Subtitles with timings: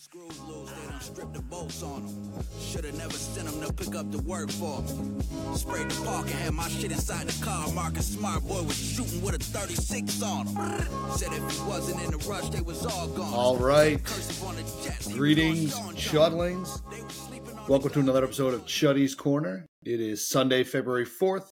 [0.00, 2.32] screws loose, they done stripped the bolts on them.
[2.58, 5.22] Should've never sent them to pick up the work for me.
[5.54, 7.70] Sprayed the park and had my shit inside the car.
[7.74, 10.86] Marcus Smart Boy was shooting with a 36 on him.
[11.16, 13.34] Said if he wasn't in the rush, they was all gone.
[13.34, 14.02] All right.
[14.02, 15.94] Cursive on the Jets, he was Greetings, gone, gone.
[15.96, 16.90] Chudlings.
[16.90, 19.66] They was sleeping on Welcome to another episode of Chuddy's Corner.
[19.84, 21.50] It is Sunday, February 4th.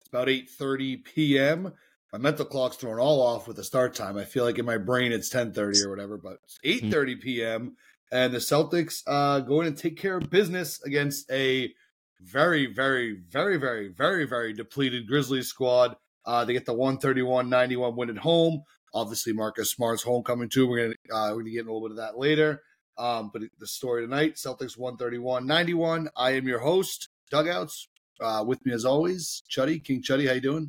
[0.00, 1.72] It's about 8.30 p.m.
[2.12, 4.16] My mental clock's thrown all off with the start time.
[4.16, 6.90] I feel like in my brain it's 10.30 or whatever, but it's mm-hmm.
[6.90, 7.76] 8.30 p.m.
[8.12, 11.72] And the Celtics uh, going to take care of business against a
[12.20, 15.96] very, very, very, very, very, very depleted Grizzlies squad.
[16.24, 18.62] Uh, they get the 131-91 win at home.
[18.92, 20.66] Obviously, Marcus Smart's homecoming too.
[20.66, 22.62] We're gonna uh, we're gonna get a little bit of that later.
[22.98, 26.08] Um, but the story tonight, Celtics 131-91.
[26.16, 27.86] I am your host, Dugouts.
[28.20, 30.26] Uh, with me as always, Chuddy, King Chuddy.
[30.26, 30.68] How you doing?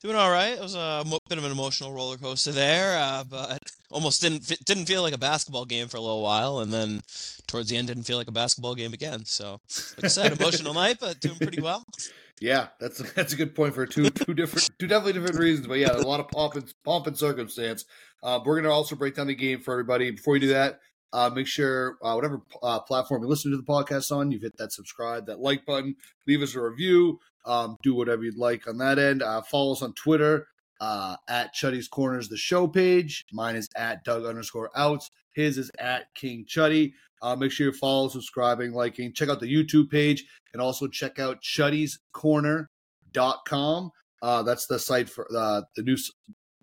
[0.00, 0.52] Doing all right.
[0.52, 3.58] It was a bit of an emotional roller coaster there, uh, but
[3.90, 7.02] almost didn't didn't feel like a basketball game for a little while, and then
[7.48, 9.24] towards the end didn't feel like a basketball game again.
[9.24, 9.60] So,
[9.96, 11.84] like I said, emotional night, but doing pretty well.
[12.40, 15.66] Yeah, that's that's a good point for two two different two definitely different reasons.
[15.66, 17.84] But yeah, a lot of pomp and pomp and circumstance.
[18.22, 20.12] Uh, we're gonna also break down the game for everybody.
[20.12, 20.78] Before we do that,
[21.12, 24.56] uh, make sure uh, whatever uh, platform you listen to the podcast on, you've hit
[24.58, 25.96] that subscribe, that like button,
[26.28, 27.18] leave us a review,
[27.48, 29.22] um, do whatever you'd like on that end.
[29.22, 30.46] Uh, follow us on Twitter
[30.80, 33.24] uh, at Chuddy's Corners, the show page.
[33.32, 35.10] Mine is at Doug underscore outs.
[35.32, 36.92] His is at King Chuddy.
[37.20, 39.12] Uh, make sure you follow, subscribing, liking.
[39.12, 43.90] Check out the YouTube page and also check out chuddyscorner.com.
[44.20, 45.96] Uh, that's the site for uh, the new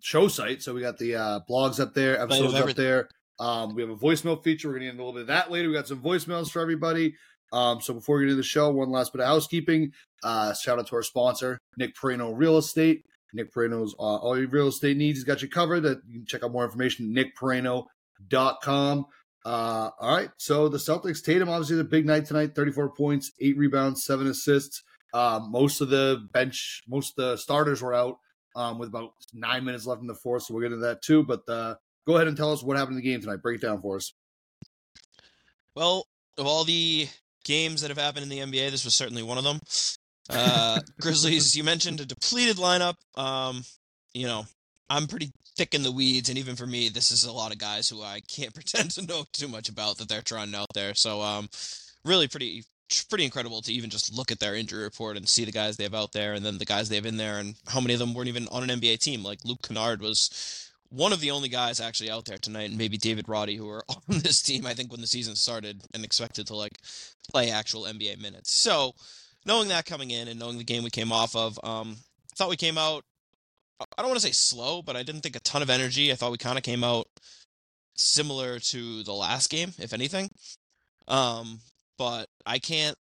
[0.02, 0.62] show site.
[0.62, 3.08] So we got the uh, blogs up there, episodes up there.
[3.40, 4.70] Um, we have a voicemail feature.
[4.70, 5.68] We're going to get into a little bit of that later.
[5.68, 7.16] We got some voicemails for everybody.
[7.56, 9.94] Um, so before we get into the show, one last bit of housekeeping.
[10.24, 13.06] Uh, shout out to our sponsor, Nick Piraino Real Estate.
[13.34, 15.20] Nick Piraino's uh, all your real estate needs.
[15.20, 15.82] He's got you covered.
[15.82, 19.06] That you can check out more information at nickpiraino.com.
[19.46, 20.30] Uh, all right.
[20.38, 22.56] So the Celtics, Tatum, obviously the big night tonight.
[22.56, 24.84] 34 points, eight rebounds, seven assists.
[25.14, 28.18] Uh, most of the bench, most of the starters were out
[28.56, 30.44] um, with about nine minutes left in the fourth.
[30.44, 31.24] So we'll get into that too.
[31.24, 31.76] But uh,
[32.08, 33.42] go ahead and tell us what happened in the game tonight.
[33.42, 34.14] Break it down for us.
[35.76, 37.08] Well, of all the
[37.46, 39.60] games that have happened in the NBA, this was certainly one of them.
[40.30, 42.96] Uh, Grizzlies, you mentioned a depleted lineup.
[43.16, 43.64] Um,
[44.14, 44.46] you know,
[44.90, 47.58] I'm pretty thick in the weeds, and even for me, this is a lot of
[47.58, 50.94] guys who I can't pretend to know too much about that they're trying out there.
[50.94, 51.48] So, um,
[52.04, 52.64] really pretty
[53.10, 55.86] pretty incredible to even just look at their injury report and see the guys they
[55.86, 58.00] have out there, and then the guys they have in there, and how many of
[58.00, 59.24] them weren't even on an NBA team.
[59.24, 62.98] Like Luke Kennard was one of the only guys actually out there tonight, and maybe
[62.98, 66.48] David Roddy, who are on this team, I think, when the season started and expected
[66.48, 66.80] to like
[67.32, 68.52] play actual NBA minutes.
[68.52, 68.94] So,
[69.46, 71.98] knowing that coming in and knowing the game we came off of, um,
[72.32, 73.04] I thought we came out.
[73.80, 76.12] I don't want to say slow, but I didn't think a ton of energy.
[76.12, 77.08] I thought we kind of came out
[77.96, 80.30] similar to the last game, if anything.
[81.10, 81.60] Um,
[81.98, 82.98] but I can't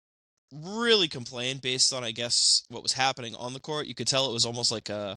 [0.52, 3.86] really complain based on, I guess, what was happening on the court.
[3.86, 5.16] You could tell it was almost like a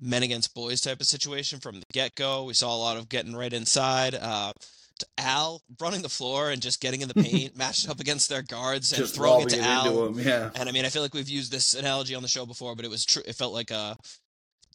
[0.00, 2.44] men against boys type of situation from the get go.
[2.44, 4.14] We saw a lot of getting right inside.
[4.14, 4.52] Uh,
[5.00, 8.42] to Al running the floor and just getting in the paint, matched up against their
[8.42, 10.06] guards and Just throwing it to Al.
[10.06, 10.18] him.
[10.20, 10.50] Yeah.
[10.54, 12.84] And I mean, I feel like we've used this analogy on the show before, but
[12.84, 13.22] it was true.
[13.26, 13.94] It felt like uh,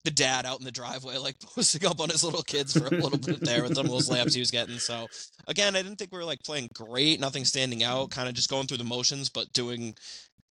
[0.03, 2.89] the dad out in the driveway, like posting up on his little kids for a
[2.99, 4.77] little bit there with some of those layups he was getting.
[4.77, 5.07] So
[5.47, 8.49] again, I didn't think we were like playing great, nothing standing out, kind of just
[8.49, 9.95] going through the motions, but doing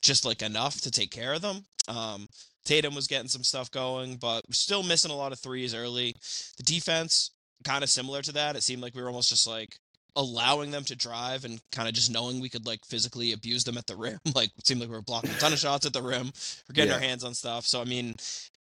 [0.03, 1.65] just like enough to take care of them.
[1.91, 2.27] Um,
[2.65, 6.15] Tatum was getting some stuff going, but still missing a lot of threes early.
[6.56, 7.33] The defense,
[7.65, 8.56] kind of similar to that.
[8.56, 9.77] It seemed like we were almost just like
[10.16, 13.78] allowing them to drive and kind of just knowing we could like physically abuse them
[13.78, 14.19] at the rim.
[14.34, 16.32] Like it seemed like we were blocking a ton of shots at the rim.
[16.69, 17.66] We're getting our hands on stuff.
[17.66, 18.15] So I mean,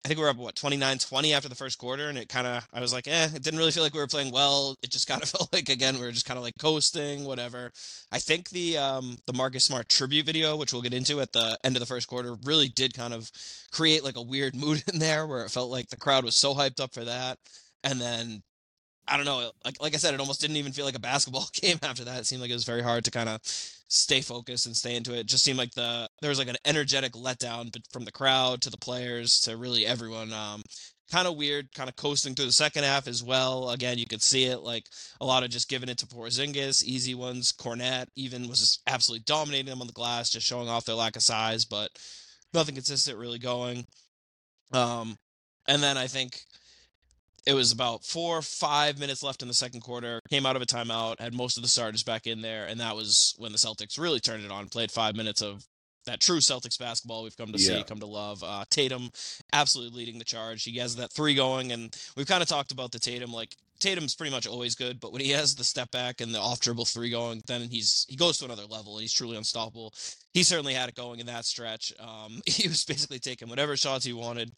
[0.04, 2.66] I think we were up what 29-20 after the first quarter, and it kind of
[2.72, 4.76] I was like, eh, it didn't really feel like we were playing well.
[4.82, 7.70] It just kind of felt like again we were just kind of like coasting, whatever.
[8.10, 11.58] I think the um the Marcus Smart tribute video, which we'll get into at the
[11.64, 13.30] end of the first quarter, really did kind of
[13.72, 16.54] create like a weird mood in there where it felt like the crowd was so
[16.54, 17.38] hyped up for that,
[17.84, 18.42] and then
[19.10, 21.48] I don't know, like like I said, it almost didn't even feel like a basketball
[21.54, 22.20] game after that.
[22.20, 25.12] It seemed like it was very hard to kind of stay focused and stay into
[25.12, 25.20] it.
[25.20, 25.26] it.
[25.26, 28.78] Just seemed like the there was like an energetic letdown from the crowd to the
[28.78, 30.32] players to really everyone.
[30.32, 30.62] Um,
[31.10, 33.70] kind of weird, kind of coasting through the second half as well.
[33.70, 34.84] Again, you could see it like
[35.20, 37.52] a lot of just giving it to Porzingis, easy ones.
[37.52, 41.16] Kornet even was just absolutely dominating them on the glass, just showing off their lack
[41.16, 41.90] of size, but
[42.54, 43.84] nothing consistent really going.
[44.72, 45.18] Um,
[45.66, 46.42] and then I think
[47.50, 50.20] it was about four or five minutes left in the second quarter.
[50.30, 52.94] Came out of a timeout, had most of the starters back in there, and that
[52.94, 54.68] was when the Celtics really turned it on.
[54.68, 55.66] Played five minutes of
[56.06, 58.44] that true Celtics basketball we've come to see, come to love.
[58.44, 59.10] Uh, Tatum
[59.52, 60.62] absolutely leading the charge.
[60.62, 63.32] He has that three going, and we've kind of talked about the Tatum.
[63.32, 66.38] Like Tatum's pretty much always good, but when he has the step back and the
[66.38, 69.92] off dribble three going, then he's he goes to another level and he's truly unstoppable.
[70.32, 71.92] He certainly had it going in that stretch.
[71.98, 74.52] Um, he was basically taking whatever shots he wanted,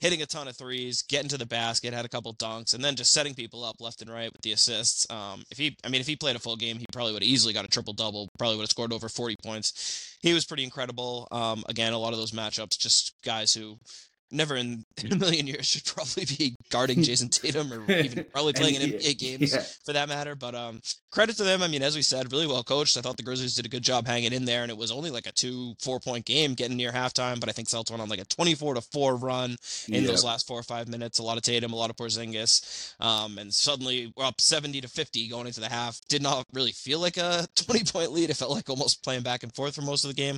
[0.00, 2.96] hitting a ton of threes, getting to the basket, had a couple dunks, and then
[2.96, 5.08] just setting people up left and right with the assists.
[5.10, 7.30] Um, if he, I mean, if he played a full game, he probably would have
[7.30, 8.28] easily got a triple double.
[8.38, 10.16] Probably would have scored over 40 points.
[10.22, 11.28] He was pretty incredible.
[11.30, 13.78] Um, again, a lot of those matchups, just guys who
[14.30, 18.76] never in a million years should probably be guarding Jayson Tatum or even probably playing
[18.76, 19.64] in NBA games yeah.
[19.84, 20.34] for that matter.
[20.34, 20.80] But um,
[21.10, 21.62] credit to them.
[21.62, 22.96] I mean, as we said, really well coached.
[22.96, 25.10] I thought the Grizzlies did a good job hanging in there, and it was only
[25.10, 27.40] like a two, four point game getting near halftime.
[27.40, 29.56] But I think Celtics went on like a 24 to four run
[29.88, 31.18] in those last four or five minutes.
[31.18, 34.88] A lot of Tatum, a lot of Porzingis, um, and suddenly we're up 70 to
[34.88, 36.00] 50 going into the half.
[36.08, 38.30] Did not really feel like a 20 point lead.
[38.30, 40.36] It felt like almost playing back and forth for most of the game.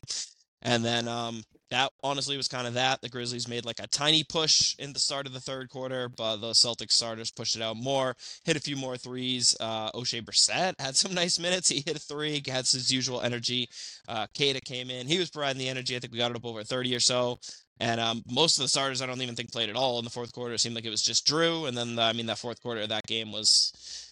[0.62, 3.00] And then um, that honestly was kind of that.
[3.00, 6.36] The Grizzlies made like a tiny push in the start of the third quarter, but
[6.36, 8.14] the Celtics starters pushed it out more,
[8.44, 9.56] hit a few more threes.
[9.58, 11.70] Uh, Oshae Brissett had some nice minutes.
[11.70, 13.70] He hit a three, had his usual energy.
[14.06, 15.06] Uh, Queta came in.
[15.06, 15.96] He was providing the energy.
[15.96, 17.38] I think we got it up over 30 or so.
[17.80, 20.10] And um, most of the starters, I don't even think played at all in the
[20.10, 20.54] fourth quarter.
[20.54, 21.66] It seemed like it was just Jrue.
[21.66, 24.11] And then, I mean, that fourth quarter of that game was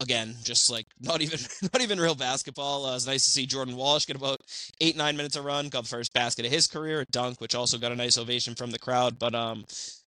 [0.00, 1.38] again just like not even
[1.72, 2.86] not even real basketball.
[2.86, 4.40] Uh, it was nice to see Jordan Walsh get about
[4.80, 7.54] eight nine minutes a run, got the first basket of his career, a dunk, which
[7.54, 9.18] also got a nice ovation from the crowd.
[9.18, 9.64] But um,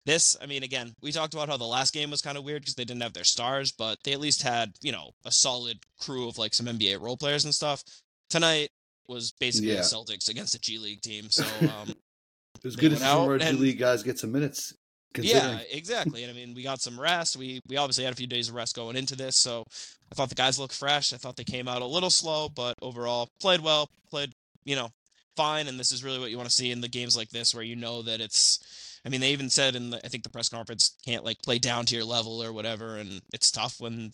[0.05, 2.61] this, I mean, again, we talked about how the last game was kind of weird
[2.61, 5.79] because they didn't have their stars, but they at least had you know a solid
[5.99, 7.83] crew of like some NBA role players and stuff.
[8.29, 8.69] Tonight
[9.07, 9.77] was basically Yeah.
[9.77, 13.17] the Celtics against a G League team, so um, It was good to see some
[13.19, 14.73] out of our and- G League guys get some minutes.
[15.19, 16.23] Yeah, exactly.
[16.23, 17.37] And I mean, we got some rest.
[17.37, 19.63] We we obviously had a few days of rest going into this, so
[20.11, 21.13] I thought the guys looked fresh.
[21.13, 24.33] I thought they came out a little slow, but overall played well, played
[24.65, 24.89] you know
[25.35, 25.67] fine.
[25.67, 27.63] And this is really what you want to see in the games like this, where
[27.63, 28.99] you know that it's.
[29.05, 31.59] I mean, they even said in the I think the press conference can't like play
[31.59, 34.11] down to your level or whatever, and it's tough when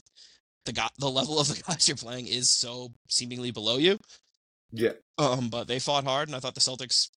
[0.66, 3.98] the got the level of the guys you're playing is so seemingly below you.
[4.72, 4.94] Yeah.
[5.18, 7.10] Um, but they fought hard, and I thought the Celtics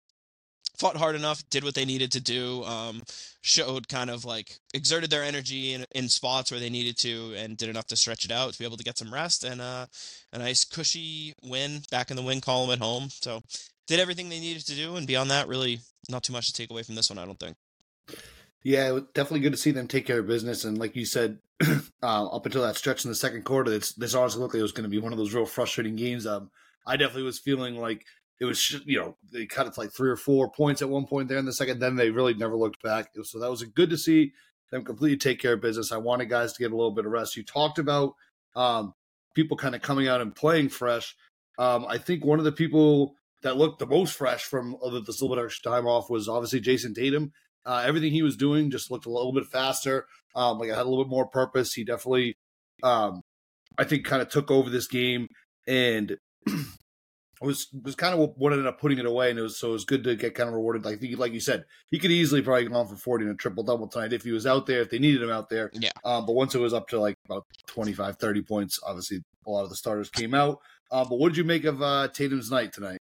[0.77, 3.01] fought hard enough, did what they needed to do, um,
[3.41, 7.57] showed kind of like exerted their energy in, in spots where they needed to, and
[7.57, 9.85] did enough to stretch it out to be able to get some rest and uh,
[10.33, 13.09] a nice cushy win back in the win column at home.
[13.09, 13.41] So
[13.87, 15.79] did everything they needed to do, and beyond that, really
[16.09, 17.19] not too much to take away from this one.
[17.19, 17.55] I don't think.
[18.65, 20.63] Yeah, definitely good to see them take care of business.
[20.63, 21.37] And like you said,
[22.01, 24.63] uh, up until that stretch in the second quarter, it's, this honestly looked like it
[24.63, 26.25] was going to be one of those real frustrating games.
[26.25, 26.49] Um,
[26.83, 28.05] I definitely was feeling like
[28.39, 31.29] it was, you know, they cut it like three or four points at one point
[31.29, 31.79] there in the second.
[31.79, 33.09] Then they really never looked back.
[33.23, 34.33] So that was good to see
[34.71, 35.91] them completely take care of business.
[35.91, 37.37] I wanted guys to get a little bit of rest.
[37.37, 38.13] You talked about
[38.55, 38.93] um,
[39.33, 41.15] people kind of coming out and playing fresh.
[41.57, 45.21] Um, I think one of the people that looked the most fresh from other this
[45.21, 47.31] little bit of time off was obviously Jayson Tatum.
[47.65, 50.05] Uh, everything he was doing just looked a little bit faster.
[50.35, 51.73] Um, like I had a little bit more purpose.
[51.73, 52.35] He definitely,
[52.83, 53.21] um,
[53.77, 55.27] I think, kind of took over this game
[55.67, 56.17] and
[57.45, 59.29] was was kind of what ended up putting it away.
[59.29, 60.85] And it was so it was good to get kind of rewarded.
[60.85, 63.87] Like like you said, he could easily probably gone for forty and a triple double
[63.87, 65.69] tonight if he was out there if they needed him out there.
[65.73, 65.91] Yeah.
[66.03, 69.63] Um, but once it was up to like about 25, 30 points, obviously a lot
[69.63, 70.59] of the starters came out.
[70.91, 72.99] Uh, but what did you make of uh, Tatum's night tonight?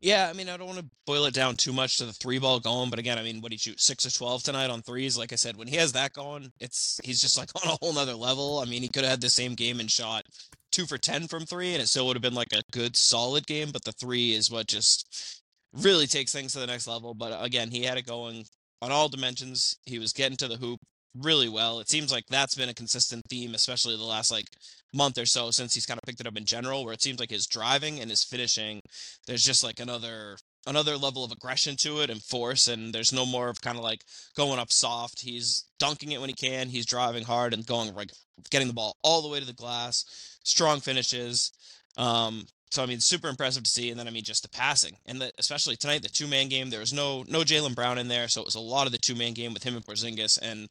[0.00, 2.38] Yeah, I mean, I don't want to boil it down too much to the three
[2.38, 5.18] ball going, but again, I mean, what he shoot six or twelve tonight on threes?
[5.18, 7.92] Like I said, when he has that going, it's he's just like on a whole
[7.92, 8.60] nother level.
[8.60, 10.24] I mean, he could have had the same game and shot
[10.70, 13.46] two for ten from three, and it still would have been like a good solid
[13.46, 13.70] game.
[13.72, 17.12] But the three is what just really takes things to the next level.
[17.14, 18.44] But uh, again, he had it going
[18.80, 19.76] on all dimensions.
[19.84, 20.78] He was getting to the hoop
[21.14, 21.80] really well.
[21.80, 24.46] It seems like that's been a consistent theme, especially the last like
[24.92, 27.20] month or so since he's kind of picked it up in general, where it seems
[27.20, 28.80] like his driving and his finishing,
[29.26, 30.36] there's just like another
[30.66, 33.84] another level of aggression to it and force, and there's no more of kind of
[33.84, 34.02] like
[34.36, 35.20] going up soft.
[35.20, 36.68] He's dunking it when he can.
[36.68, 38.10] He's driving hard and going like
[38.50, 40.38] getting the ball all the way to the glass.
[40.44, 41.52] Strong finishes.
[41.96, 44.96] Um, so I mean, super impressive to see, and then I mean, just the passing,
[45.06, 46.70] and the, especially tonight, the two man game.
[46.70, 48.98] There was no no Jaylen Brown in there, so it was a lot of the
[48.98, 50.68] two man game with him and Porzingis, and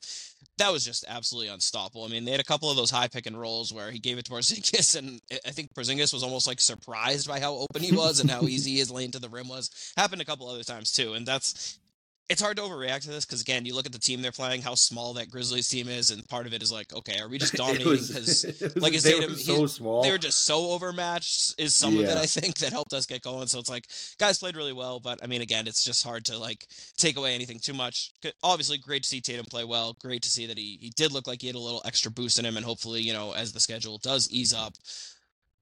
[0.57, 2.03] that was just absolutely unstoppable.
[2.03, 4.17] I mean, they had a couple of those high pick and rolls where he gave
[4.17, 7.91] it to Porzingis, and I think Porzingis was almost like surprised by how open he
[7.91, 9.93] was and how easy his lane to the rim was.
[9.97, 11.79] Happened a couple other times too, and that's
[12.29, 14.61] it's hard to overreact to this because again, you look at the team they're playing,
[14.61, 17.37] how small that Grizzlies team is, and part of it is like, okay, are we
[17.37, 18.43] just dominating because
[18.75, 20.03] like I they said, were he- small.
[20.03, 23.21] they were just so overmatched is some of it I think that helped us get
[23.21, 23.47] going.
[23.47, 23.85] So it's like
[24.19, 26.67] guys played really well, but I mean again, it's just hard to like
[26.97, 28.11] take away anything too much.
[28.43, 29.95] Obviously, great to see Tatum play well.
[30.01, 32.39] Great to see that he he did look like he had a little extra boost
[32.39, 34.73] in him, and hopefully, you know, as the schedule does ease up.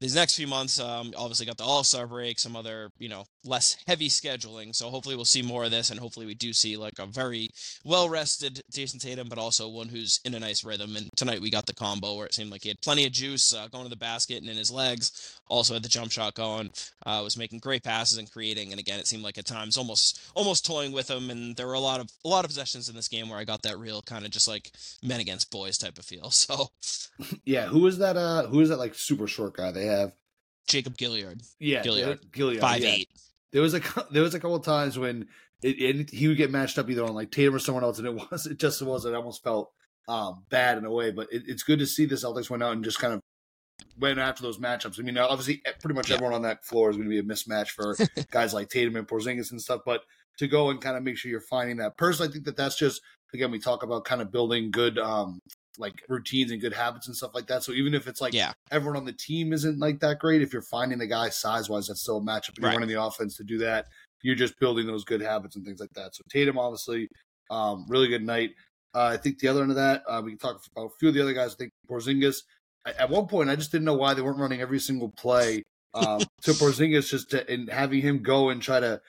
[0.02, 3.24] These next few months, um, obviously got the All Star break, some other, you know,
[3.46, 4.76] less heavy scheduling.
[4.76, 7.50] So hopefully we'll see more of this, and hopefully we do see like a very
[7.84, 10.96] well rested Jayson Tatum, but also one who's in a nice rhythm.
[10.96, 13.54] And tonight we got the combo where it seemed like he had plenty of juice
[13.54, 15.40] uh, going to the basket and in his legs.
[15.48, 16.72] Also had the jump shot going.
[17.06, 18.72] Uh, was making great passes and creating.
[18.72, 21.30] And again, it seemed like at times almost almost toying with him.
[21.30, 23.44] And there were a lot of a lot of possessions in this game where I
[23.44, 24.72] got that real kind of just like
[25.04, 26.32] men against boys type of feel.
[26.46, 26.68] So
[27.46, 28.18] yeah, who is that?
[28.18, 30.12] Uh, who is that like super short guy they have?
[30.68, 31.48] Jacob Gilyard.
[31.60, 32.20] Yeah, Gilliard.
[32.32, 32.60] Gilyard.
[32.60, 32.90] Five yeah.
[32.90, 33.10] eight.
[33.56, 33.82] There was a
[34.12, 35.30] there was a couple of times when
[35.64, 38.06] it, it, he would get matched up either on like Tatum or someone else, and
[38.06, 39.72] it was it just was it almost felt
[40.10, 41.12] um, bad in a way.
[41.12, 43.22] But it, it's good to see the Celtics went out and just kind of
[43.98, 45.00] went after those matchups.
[45.00, 47.70] I mean, obviously, pretty much everyone on that floor is going to be a mismatch
[47.70, 47.96] for
[48.30, 49.84] guys like Tatum and Porzingis and stuff.
[49.86, 50.02] But
[50.40, 52.78] to go and kind of make sure you're finding that person, I think that that's
[52.78, 53.02] just
[53.34, 55.40] again we talk about kind of building good um,
[55.80, 57.64] like routines and good habits and stuff like that.
[57.64, 58.54] So even if it's like Yeah.
[58.72, 61.88] everyone on the team isn't like that great, if you're finding the guy size wise,
[61.88, 62.50] that's still a matchup.
[62.50, 62.74] And you're Right.
[62.76, 63.88] running the offense to do that.
[64.22, 66.16] You're just building those good habits and things like that.
[66.16, 67.08] So Tatum, obviously,
[67.50, 68.52] um, really good night.
[68.94, 71.10] Uh, I think the other end of that, uh, we can talk about a few
[71.10, 71.54] of the other guys.
[71.54, 72.38] I think Porzingis.
[72.86, 75.64] At at one point, I just didn't know why they weren't running every single play
[75.94, 79.02] um, to Porzingis, just to and having him go and try to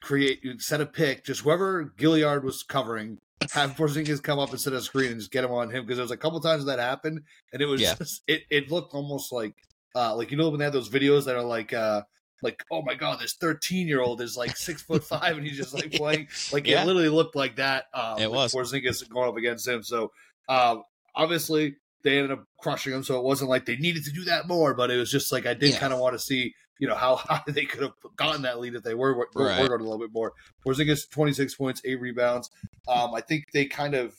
[0.00, 1.24] create set a pick.
[1.24, 3.18] Just whoever Gilyard was covering,
[3.52, 5.96] have Porzingis come up and set a screen and just get him on him because
[5.98, 7.20] there was a couple times that happened
[7.52, 7.94] and it was Yeah.
[7.94, 9.54] just it, it looked almost like
[9.94, 12.02] uh like you know when they have those videos that are like uh
[12.42, 15.56] like oh my god this 13 year old is like six foot five and he's
[15.56, 16.82] just like playing like Yeah.
[16.82, 18.54] it literally looked like that um It was.
[18.54, 20.12] Porzingis going up against him so
[20.48, 20.82] um
[21.14, 24.48] obviously they ended up crushing him so it wasn't like they needed to do that
[24.48, 25.78] more but it was just like I did Yeah.
[25.78, 28.74] kind of want to see you know how high they could have gotten that lead
[28.74, 29.58] if they were, were, Right.
[29.58, 30.32] a little bit more
[30.64, 32.50] Porzingis 26 points, eight rebounds.
[32.88, 34.14] Um, I think they kind of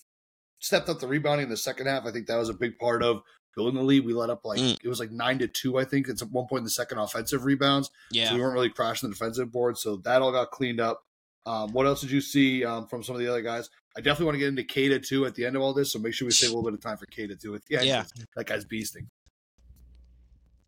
[0.60, 2.06] stepped up the rebounding in the second half.
[2.06, 3.22] I think that was a big part of
[3.56, 4.06] building the lead.
[4.06, 4.78] We let up like Mm.
[4.84, 5.78] it was like nine to two.
[5.78, 7.90] I think it's at one point in the second offensive rebounds.
[8.12, 8.30] Yeah.
[8.30, 9.78] So we weren't really crashing the defensive board.
[9.78, 11.04] So that all got cleaned up.
[11.46, 13.70] Um, what else did you see um, from some of the other guys?
[13.96, 15.92] I definitely want to get into Queta too at the end of all this.
[15.94, 17.54] So make sure we save a little bit of time for Queta too.
[17.56, 17.64] End.
[17.70, 18.04] Yeah.
[18.36, 19.08] that guy's beasting.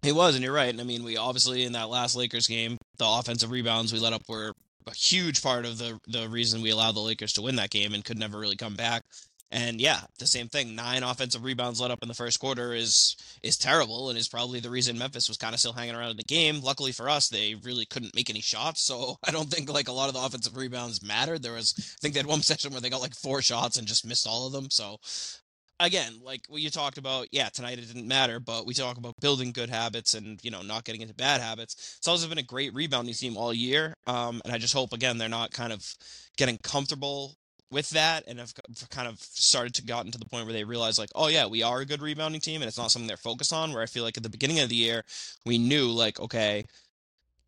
[0.02, 0.70] He was, and you're right.
[0.70, 4.14] And I mean, we obviously in that last Lakers game, the offensive rebounds we let
[4.14, 4.54] up were
[4.88, 7.94] a huge part of the the reason we allowed the Lakers to win that game
[7.94, 9.04] and could never really come back.
[9.52, 10.76] And yeah, the same thing.
[10.76, 14.60] Nine offensive rebounds let up in the first quarter is is terrible and is probably
[14.60, 16.62] the reason Memphis was kind of still hanging around in the game.
[16.62, 19.94] Luckily for us, they really couldn't make any shots, so I don't think like a
[19.94, 21.42] lot of the offensive rebounds mattered.
[21.42, 23.88] There was I think they had one session where they got like four shots and
[23.88, 24.70] just missed all of them.
[24.70, 24.98] So
[25.80, 29.20] again, like what you talked about, yeah, tonight it didn't matter, but we talk about
[29.20, 32.00] building good habits and you know not getting into bad habits.
[32.04, 35.18] Celtics have been a great rebounding team all year, um, and I just hope again
[35.18, 35.96] they're not kind of
[36.38, 37.36] getting comfortable
[37.72, 38.54] with that and have
[38.90, 41.62] kind of started to gotten to the point where they realize like, oh yeah, we
[41.64, 43.74] are a good rebounding team, and it's not something they're focused on.
[43.74, 45.04] Where I feel like at the beginning of the year
[45.46, 46.66] we knew like, okay.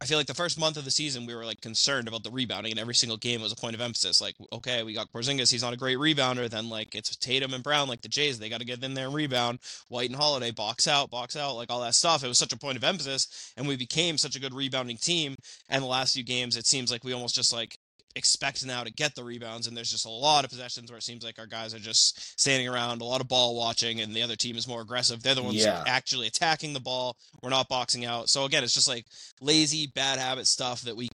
[0.01, 2.31] I feel like the first month of the season we were like concerned about the
[2.31, 4.19] rebounding, and every single game was a point of emphasis.
[4.19, 6.49] Like, okay, we got Porzingis, he's not a great rebounder.
[6.49, 9.05] Then like it's Tatum and Brown, like the Jays, they got to get in there
[9.05, 9.59] and rebound.
[9.89, 12.23] White and Holiday, box out, box out, like all that stuff.
[12.23, 15.35] It was such a point of emphasis, and we became such a good rebounding team.
[15.69, 17.77] And the last few games, it seems like we almost just like
[18.15, 21.03] expect now to get the rebounds and there's just a lot of possessions where it
[21.03, 24.21] seems like our guys are just standing around a lot of ball watching and the
[24.21, 25.21] other team is more aggressive.
[25.23, 25.83] They're the ones Yeah.
[25.87, 27.15] actually attacking the ball.
[27.41, 28.29] We're not boxing out.
[28.29, 29.05] So again it's just like
[29.39, 31.09] lazy bad habit stuff that we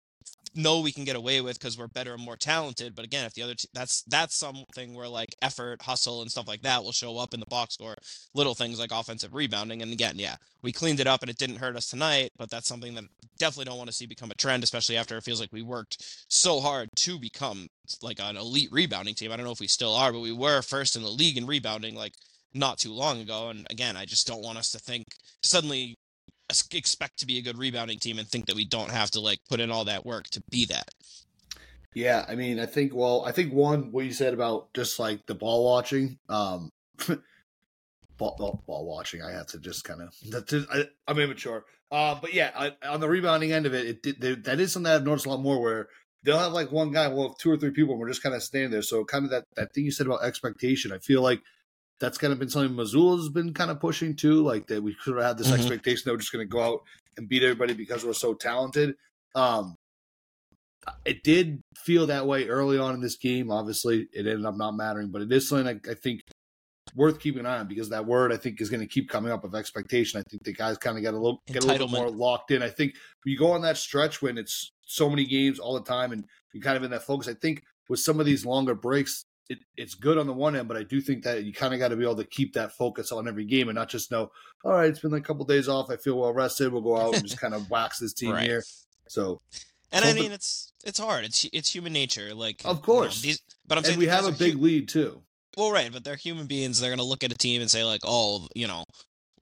[0.55, 3.33] know we can get away with because we're better and more talented but again if
[3.33, 7.17] the other that's that's something where like effort hustle and stuff like that will show
[7.17, 7.95] up in the box score
[8.33, 11.57] little things like offensive rebounding and again yeah we cleaned it up and it didn't
[11.57, 13.03] hurt us tonight but that's something that
[13.37, 16.03] definitely don't want to see become a trend especially after it feels like we worked
[16.29, 17.67] so hard to become
[18.01, 19.31] like an elite rebounding team.
[19.31, 21.45] I don't know if we still are but we were first in the league in
[21.45, 22.13] rebounding like
[22.53, 25.05] not too long ago and again i just don't want us to think
[25.41, 25.95] suddenly
[26.71, 29.39] expect to be a good rebounding team and think that we don't have to like
[29.49, 30.89] put in all that work to be that
[31.93, 35.25] Yeah, I mean, I think well, I think one what you said about just like
[35.27, 36.71] the ball watching, um,
[38.17, 39.21] ball, ball, ball watching.
[39.21, 43.09] I have to just kind of I, I'm immature, uh, but yeah, I, on the
[43.09, 45.87] rebounding end of it, it there, that is something I've noticed a lot more where
[46.23, 48.41] they'll have like one guy, we'll two or three people, and we're just kind of
[48.41, 48.81] standing there.
[48.81, 51.41] So kind of that that thing you said about expectation, I feel like.
[51.99, 55.15] That's kind of been something Mazzulla's been kind of pushing too, like that we could
[55.15, 55.59] have had this Mhm.
[55.59, 56.83] expectation that we're just going to go out
[57.17, 58.95] and beat everybody because we're so talented.
[59.35, 59.75] Um,
[61.05, 63.51] it did feel that way early on in this game.
[63.51, 66.21] Obviously, it ended up not mattering, but it is something I, I think
[66.95, 69.31] worth keeping an eye on because that word I think is going to keep coming
[69.31, 70.19] up of expectation.
[70.19, 72.61] I think the guys kind of get a little get a little more locked in.
[72.61, 72.95] I think
[73.25, 76.61] you go on that stretch when it's so many games all the time and you're
[76.61, 77.27] kind of in that focus.
[77.29, 80.67] I think with some of these longer breaks, it, it's good on the one end,
[80.67, 82.71] but I do think that you kind of got to be able to keep that
[82.73, 84.31] focus on every game and not just know,
[84.63, 85.89] all right, it's been like a couple days off.
[85.89, 86.71] I feel well rested.
[86.71, 88.43] We'll go out and just kind of wax this team Right.
[88.47, 88.63] here.
[89.09, 89.41] So
[89.91, 91.25] And I mean, it's it's hard.
[91.25, 92.33] It's it's human nature.
[92.33, 93.21] Like Of you know, course.
[93.21, 95.21] these, but I'm and saying we have a big hu- lead too.
[95.57, 96.79] well, right, but they're human beings.
[96.79, 98.85] They're gonna look at a team and say like, oh, you know,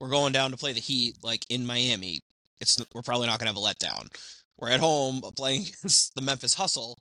[0.00, 2.20] we're going down to play the Heat like in Miami.
[2.60, 4.08] It's we're probably not gonna have a letdown.
[4.58, 6.98] We're at home playing against the Memphis Hustle.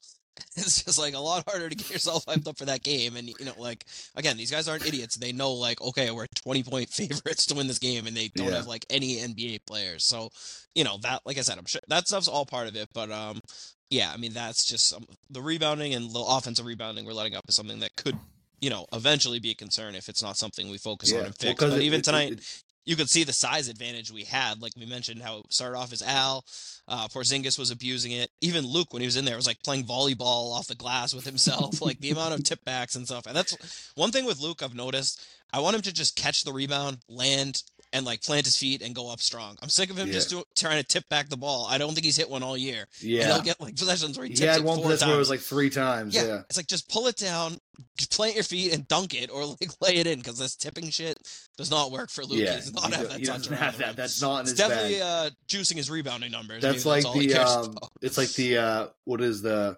[0.57, 3.15] It's just like a lot harder to get yourself hyped up for that game.
[3.15, 5.15] And you know, like again, these guys aren't idiots.
[5.15, 8.47] They know like, okay, we're twenty point favorites to win this game, and they don't
[8.47, 8.55] Yeah.
[8.57, 10.05] have like any NBA players.
[10.05, 10.29] So,
[10.75, 12.89] you know that, like I said, I'm sure that stuff's all part of it.
[12.93, 13.41] But um,
[13.89, 17.43] yeah, I mean that's just um, the rebounding and the offensive rebounding we're letting up
[17.47, 18.17] is something that could,
[18.61, 21.55] you know, eventually be a concern if it's not something we focus on and Well,
[21.57, 24.61] but it- even it- tonight, it- you could see the size advantage we had.
[24.61, 26.43] Like we mentioned, how it started off as Al,
[26.87, 28.31] uh, Porzingis was abusing it.
[28.41, 31.25] Even Luke, when he was in there, was like playing volleyball off the glass with
[31.25, 31.81] himself.
[31.81, 33.27] like the amount of tip backs and stuff.
[33.27, 35.21] And that's one thing with Luke I've noticed.
[35.53, 37.61] I want him to just catch the rebound, land,
[37.93, 39.57] and like plant his feet and go up strong.
[39.61, 40.13] I'm sick of him Yeah.
[40.13, 41.67] just do, trying to tip back the ball.
[41.69, 42.85] I don't think he's hit one all year.
[43.01, 45.19] And yeah, he'll get like possessions where he he had it one possession where it
[45.19, 46.15] was like three times.
[46.15, 47.57] Yeah, Yeah, it's like just pull it down,
[47.97, 50.89] just plant your feet and dunk it, or like lay it in because this tipping
[50.89, 51.17] shit
[51.57, 52.39] does not work for Luke.
[52.39, 52.59] yeah.
[52.61, 53.95] he not have that touch have that.
[53.95, 56.61] That's not in It's his definitely uh, juicing his rebounding numbers.
[56.61, 59.77] That's Maybe like all he the um, it's like the uh, what is the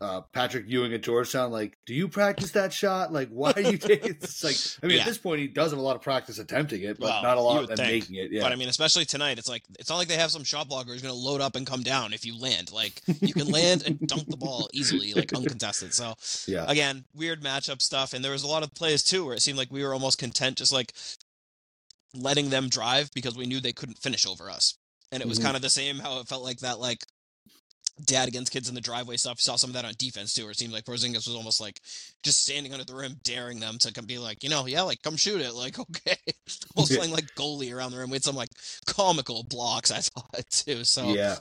[0.00, 1.50] uh, Patrick Ewing at Georgetown?
[1.50, 3.12] Like, do you practice that shot?
[3.12, 4.10] Like, why are you taking?
[4.10, 5.02] It's like, I mean, Yeah.
[5.02, 7.36] at this point, he does have a lot of practice attempting it, but Well, not
[7.36, 8.30] a lot of making it.
[8.30, 10.68] Yeah, But I mean, especially tonight, it's like it's not like they have some shot
[10.68, 12.70] blocker who's going to load up and come down if you land.
[12.72, 15.92] Like you can land and dunk the ball easily, like uncontested.
[15.92, 16.14] So
[16.46, 19.42] yeah, again, weird matchup stuff, and there was a lot of plays too where it
[19.42, 20.92] seemed like we were almost content just like
[22.14, 24.74] letting them drive because we knew they couldn't finish over us.
[25.10, 25.42] And it was Mhm.
[25.44, 27.04] kind of the same how it felt like that like
[28.04, 29.40] dad against kids in the driveway stuff.
[29.40, 31.80] Saw some of that on defense too, where it seemed like Porzingis was almost like
[32.22, 35.02] just standing under the rim, daring them to come be like, you know, yeah, like
[35.02, 36.16] come shoot it, like okay,
[36.76, 38.10] almost playing like goalie around the rim.
[38.10, 38.50] We had some like
[38.86, 40.84] comical blocks I thought too.
[40.84, 41.36] So yeah.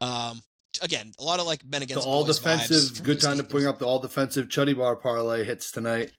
[0.00, 0.40] um,
[0.82, 3.02] again, a lot of like men The against all boys defensive.
[3.02, 6.12] Good time to bring up the all defensive Chuddy Bar parlay hits tonight.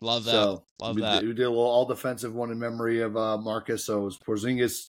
[0.00, 0.30] Love that.
[0.30, 1.22] So Love we, that.
[1.22, 3.84] We did a little all defensive one in memory of uh, Marcus.
[3.84, 4.90] So it was Porzingis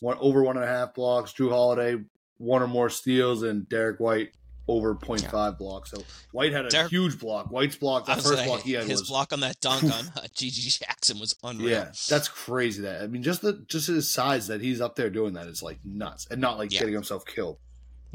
[0.00, 1.96] one over one and a half blocks, Jrue Holiday
[2.38, 4.30] one or more steals, and Derrick White
[4.66, 5.90] over 0.5 blocks.
[5.90, 7.50] So White had a Derrick- huge block.
[7.50, 9.90] White's block, the first like, block he had his was block on that dunk on
[9.90, 11.68] uh, GG Jackson was unreal.
[11.70, 12.82] yeah, that's crazy.
[12.82, 15.62] That I mean, just the just his size that he's up there doing that is
[15.62, 16.80] like nuts, and not like Yeah.
[16.80, 17.58] getting himself killed.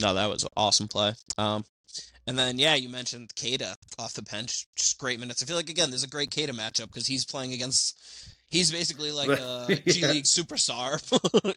[0.01, 1.13] No, that was an awesome play.
[1.38, 1.65] Um,
[2.27, 5.41] and then yeah, you mentioned Queta off the bench, just great minutes.
[5.41, 7.99] I feel like again, there's a great Queta matchup because he's playing against.
[8.51, 10.07] He's basically like a G Yeah.
[10.12, 10.97] League superstar.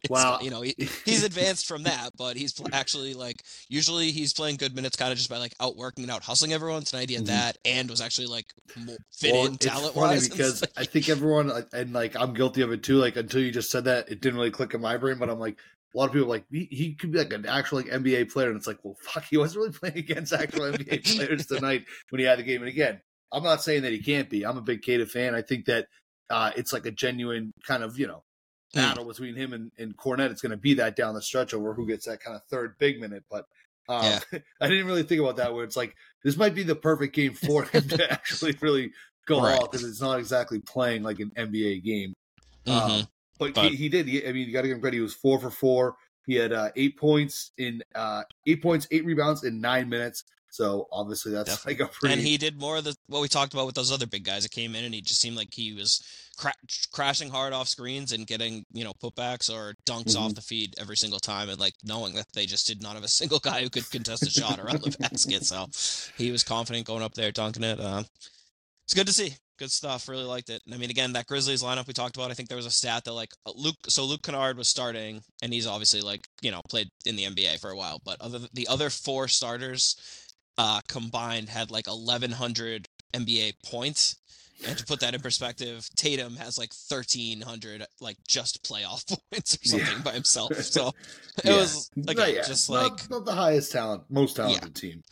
[0.11, 0.41] Wow.
[0.43, 0.75] you know, he,
[1.07, 5.17] he's advanced from that, but he's actually like usually he's playing good minutes, kind of
[5.17, 6.83] just by like outworking and out hustling everyone.
[6.83, 7.29] Tonight he had Mhm.
[7.29, 8.47] that and was actually like
[9.11, 10.29] fit Well, in talent funny wise.
[10.29, 12.97] because I think everyone and like I'm guilty of it too.
[12.97, 15.17] Like until you just said that, it didn't really click in my brain.
[15.19, 15.57] But I'm like,
[15.95, 18.33] a lot of people are like he, he could be like an actual like NBA
[18.33, 21.85] player, and it's like, well, fuck, he wasn't really playing against actual NBA players tonight
[22.11, 22.63] when he had the game.
[22.63, 23.01] And again,
[23.33, 24.45] I'm not saying that he can't be.
[24.45, 25.35] I'm a big Queta fan.
[25.35, 25.87] I think that
[26.31, 28.23] uh, it's like a genuine kind of you know
[28.75, 28.81] Hmm.
[28.81, 30.31] battle between him and, and Kornet.
[30.31, 32.77] It's going to be that down the stretch over who gets that kind of third
[32.79, 33.23] big minute.
[33.31, 33.45] But
[33.87, 34.21] um, Yeah.
[34.63, 35.53] I didn't really think about that.
[35.53, 38.93] Where it's like this might be the perfect game for him to actually really
[39.27, 39.59] go Right.
[39.61, 42.15] off because it's not exactly playing like an NBA game.
[42.67, 42.73] Mhm.
[43.01, 43.07] Um,
[43.39, 44.07] but, But- he, he did.
[44.09, 44.97] He, I mean, you got to give him credit.
[44.97, 45.97] He was four for four.
[46.27, 50.25] He had uh, eight points in uh, eight points, eight rebounds in nine minutes.
[50.51, 51.83] So obviously that's Definitely.
[51.85, 52.13] like a pretty.
[52.13, 54.43] And he did more of the what we talked about with those other big guys
[54.43, 56.01] that came in, and he just seemed like he was
[56.37, 56.53] cra-
[56.93, 60.35] crashing hard off screens and getting you know putbacks or dunks off Mhm.
[60.35, 63.09] the feed every single time, and like knowing that they just did not have a
[63.21, 65.45] single guy who could contest a shot around the basket.
[65.47, 65.67] So
[66.23, 67.81] he was confident going up there dunking it.
[67.81, 68.05] Um,
[68.85, 69.35] it's good to see.
[69.63, 70.09] Good stuff.
[70.09, 70.61] Really liked it.
[70.67, 72.33] And I mean, again, that Grizzlies lineup we talked about.
[72.33, 73.77] I think there was a stat that like uh, Luke.
[73.89, 77.61] So Luke Kennard was starting, and he's obviously like you know played in the NBA
[77.61, 78.01] for a while.
[78.05, 79.95] But other the other four starters
[80.59, 84.17] uh, combined had like 1,100 NBA points.
[84.67, 89.65] And to put that in perspective, Tatum has like 1,300 like just playoff points or
[89.69, 90.03] something Yeah.
[90.03, 90.57] by himself.
[90.57, 91.57] So it Yeah.
[91.59, 92.47] was Not again yet.
[92.49, 95.03] just like, not, the highest talent, most talented team.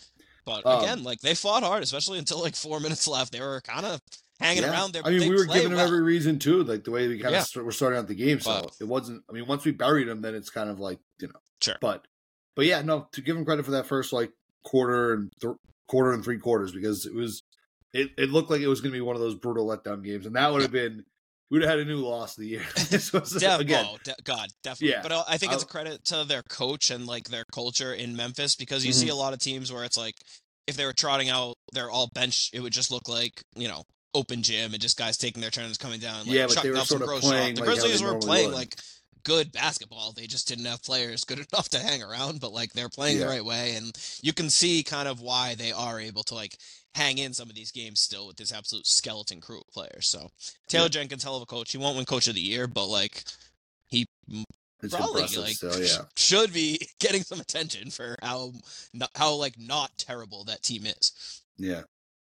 [0.44, 3.30] but um, again, like they fought hard, especially until like four minutes left.
[3.30, 4.00] They were kind of
[4.40, 4.70] hanging Yeah.
[4.72, 5.02] around there.
[5.04, 5.86] I mean, we were giving him well.
[5.86, 7.40] every reason too, like the way we kind Yeah.
[7.42, 8.40] of st- were starting out the game.
[8.40, 9.22] So But- it wasn't.
[9.28, 11.40] I mean, once we buried him, then it's kind of like you know.
[11.62, 11.76] Sure.
[11.80, 12.06] But
[12.56, 13.08] but yeah, no.
[13.12, 14.32] To give him credit for that first like
[14.64, 15.54] quarter and th-
[15.88, 17.42] quarter and three quarters because it was
[17.92, 20.24] it, it looked like it was going to be one of those brutal letdown games,
[20.26, 21.04] and that would have been
[21.50, 22.64] we would have had a new loss of the year.
[22.90, 23.84] this was Def- again.
[23.88, 24.90] oh, de- God, definitely.
[24.94, 25.02] Yeah.
[25.02, 28.54] But I think it's a credit to their coach and like their culture in Memphis
[28.54, 29.12] because you see Mm-hmm.
[29.14, 30.14] a lot of teams where it's like
[30.68, 33.82] if they were trotting out their all bench, it would just look like you know
[34.14, 36.26] open gym and just guys taking their turns coming down.
[36.26, 37.64] Like, Yeah, but they chucking were up some sort of gross playing shot.
[37.64, 38.54] The like how they Grizzlies were playing would.
[38.56, 38.76] like
[39.22, 40.12] good basketball.
[40.12, 43.24] They just didn't have players good enough to hang around, but like they're playing Yeah.
[43.24, 43.92] the right way and
[44.22, 46.56] you can see kind of why they are able to like
[46.94, 50.08] hang in some of these games still with this absolute skeleton crew of players.
[50.08, 50.30] So
[50.68, 50.88] Taylor Yeah.
[50.88, 51.70] Jenkins, hell of a coach.
[51.72, 53.24] He won't win coach of the year, but like
[53.86, 54.06] he
[54.82, 56.04] It's probably like still, yeah.
[56.16, 58.52] should be getting some attention for how
[58.94, 61.42] not, how like not terrible that team is.
[61.58, 61.82] Yeah.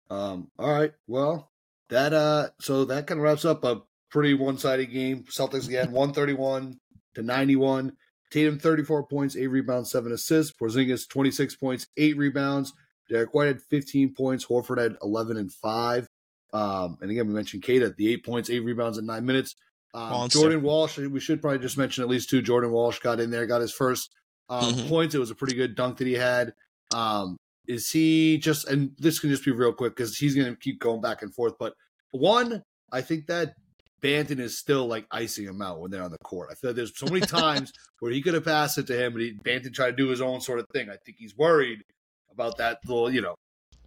[0.09, 0.91] Um, all right.
[1.07, 1.50] Well,
[1.91, 5.23] that uh so that kind of wraps up a pretty one-sided game.
[5.25, 6.79] Celtics again, 131
[7.15, 7.93] to 91.
[8.31, 10.53] Tatum 34 points, 8 rebounds, 7 assists.
[10.57, 12.73] Porzingis 26 points, 8 rebounds.
[13.09, 14.45] Derrick White had 15 points.
[14.45, 16.07] Horford had 11 and 5.
[16.53, 19.55] Um, and again, we mentioned Queta the 8 points, 8 rebounds in 9 minutes.
[19.93, 22.41] Um, Jordan Walsh, we should probably just mention at least two.
[22.41, 24.09] Jordan Walsh got in there, got his first
[24.49, 24.87] um, Mhm.
[24.89, 25.15] points.
[25.15, 26.53] It was a pretty good dunk that he had.
[26.93, 30.59] Um, is he just and this can just be real quick because he's going to
[30.59, 31.53] keep going back and forth.
[31.59, 31.73] But
[32.11, 33.53] one, I think that
[34.01, 36.49] Banton is still like icing him out when they're on the court.
[36.51, 39.13] I feel like there's so many times where he could have passed it to him,
[39.13, 40.89] and he, Banton tried to do his own sort of thing.
[40.89, 41.83] I think he's worried
[42.31, 43.35] about that little, you know,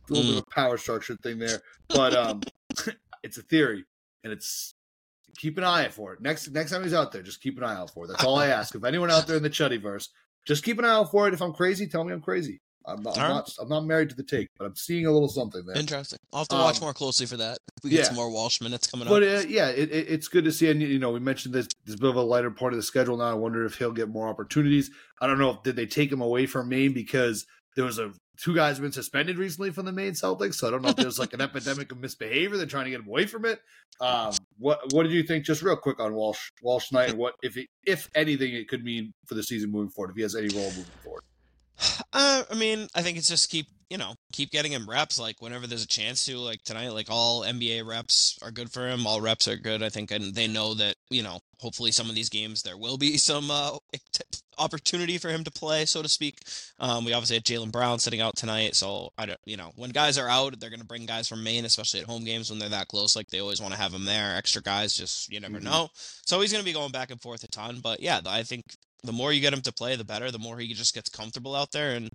[0.08, 1.60] little bit of power structure thing there.
[1.88, 2.40] But um,
[3.22, 3.84] it's a theory,
[4.22, 4.74] and it's
[5.36, 6.20] keep an eye out for it.
[6.20, 8.08] Next next time he's out there, just keep an eye out for it.
[8.08, 8.74] That's all I ask.
[8.74, 10.08] If anyone out there in the Chuddyverse,
[10.46, 11.34] just keep an eye out for it.
[11.34, 12.60] If I'm crazy, tell me I'm crazy.
[12.86, 15.28] I'm not, I'm not I'm not married to the take, but I'm seeing a little
[15.28, 15.76] something there.
[15.76, 16.18] Interesting.
[16.32, 17.58] I'll have to watch Um, more closely for that.
[17.78, 18.04] If we get yeah.
[18.04, 19.44] some more Walsh minutes coming But up.
[19.44, 20.68] uh, yeah, it, it, it's good to see.
[20.70, 23.16] And you know, we mentioned this this bit of a lighter part of the schedule
[23.16, 23.24] now.
[23.24, 24.90] I wonder if he'll get more opportunities.
[25.20, 28.12] I don't know if did they take him away from Maine because there was a
[28.36, 30.54] two guys have been suspended recently from the Maine Celtics.
[30.56, 32.56] So I don't know if there's like an epidemic of misbehavior.
[32.56, 33.60] They're trying to get him away from it.
[34.00, 35.44] Um, what what did you think?
[35.46, 38.84] Just real quick on Walsh Walsh night and what if it, if anything it could
[38.84, 41.22] mean for the season moving forward if he has any role moving forward.
[42.16, 45.18] Uh, I mean, I think it's just keep you know keep getting him reps.
[45.18, 48.86] Like whenever there's a chance to, like tonight, like all NBA reps are good for
[48.88, 49.04] him.
[49.04, 51.40] All reps are good, I think, and they know that you know.
[51.58, 53.76] Hopefully, some of these games there will be some uh,
[54.58, 56.38] opportunity for him to play, so to speak.
[56.78, 59.90] Um, we obviously had Jaylen Brown sitting out tonight, so I don't, you know, when
[59.90, 62.60] guys are out, they're going to bring guys from Maine, especially at home games when
[62.60, 63.16] they're that close.
[63.16, 64.36] Like they always want to have him there.
[64.36, 65.64] Extra guys, just you never Mhm.
[65.64, 65.88] know.
[66.26, 67.80] So he's going to be going back and forth a ton.
[67.80, 68.62] But yeah, I think
[69.04, 70.30] the more you get him to play, the better.
[70.30, 71.94] The more he just gets comfortable out there.
[71.94, 72.10] And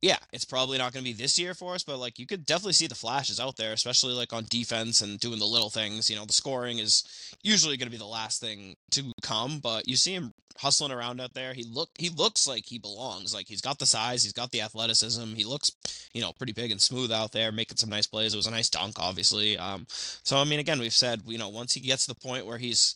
[0.00, 2.44] yeah, it's probably not going to be this year for us, but like you could
[2.44, 6.10] definitely see the flashes out there, especially like on defense and doing the little things.
[6.10, 7.04] You know, the scoring is
[7.42, 11.20] usually going to be the last thing to come, but you see him hustling around
[11.20, 11.52] out there.
[11.54, 13.34] He look he looks like he belongs.
[13.34, 15.34] Like he's got the size, he's got the athleticism.
[15.34, 15.72] He looks,
[16.12, 18.34] you know, pretty big and smooth out there, making some nice plays.
[18.34, 19.56] It was a nice dunk, obviously.
[19.56, 22.46] Um, so I mean, again, we've said, you know, once he gets to the point
[22.46, 22.94] where he's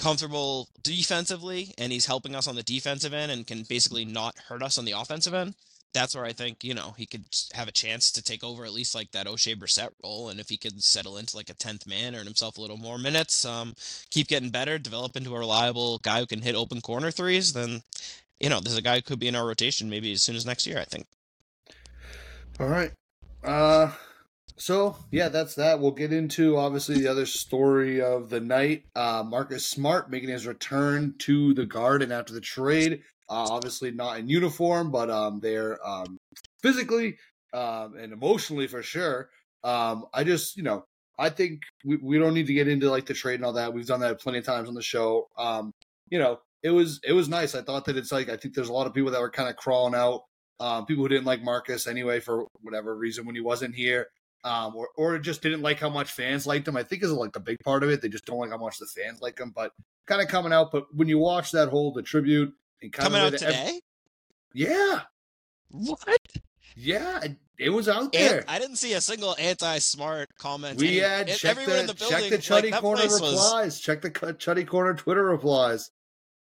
[0.00, 4.62] comfortable defensively and he's helping us on the defensive end and can basically not hurt
[4.62, 5.54] us on the offensive end.
[5.92, 8.72] That's where I think, you know, he could have a chance to take over at
[8.72, 10.28] least like that Oshae Brissett role.
[10.28, 12.96] And if he could settle into like a 10th man, earn himself a little more
[12.96, 13.74] minutes, um,
[14.10, 17.82] keep getting better, develop into a reliable guy who can hit open corner threes, then,
[18.38, 20.46] you know, there's a guy who could be in our rotation maybe as soon as
[20.46, 21.06] next year, I think.
[22.58, 22.92] All right.
[23.42, 23.90] Uh
[24.60, 25.80] so yeah, that's that.
[25.80, 28.84] We'll get into obviously the other story of the night.
[28.94, 33.02] Uh Marcus Smart making his return to the Garden after the trade.
[33.28, 36.18] Uh, obviously not in uniform, but um they're um
[36.62, 37.16] physically
[37.52, 39.30] um and emotionally for sure.
[39.64, 40.84] Um I just, you know,
[41.18, 43.72] I think we, we don't need to get into like the trade and all that.
[43.72, 45.28] We've done that plenty of times on the show.
[45.38, 45.72] Um,
[46.10, 47.54] you know, it was it was nice.
[47.54, 49.48] I thought that it's like I think there's a lot of people that were kind
[49.48, 50.22] of crawling out
[50.60, 54.08] um, people who didn't like Marcus anyway for whatever reason when he wasn't here,
[54.44, 56.76] um, or or just didn't like how much fans liked him.
[56.76, 58.00] I think is like the big part of it.
[58.02, 59.52] They just don't like how much the fans like him.
[59.54, 59.72] But
[60.06, 60.72] kind of coming out.
[60.72, 63.80] But when you watch that whole the tribute and kind Coming of out today?
[64.54, 65.00] yeah,
[65.70, 66.18] What?
[66.76, 67.20] yeah,
[67.58, 68.44] it, was out there.
[68.48, 70.78] I didn't see a single anti-smart comment.
[70.80, 73.32] we had check everyone the, in the check the like, Chuddy that Corner place was-
[73.32, 73.80] replies.
[73.80, 75.90] Check the Ch- Chuddy Corner Twitter replies.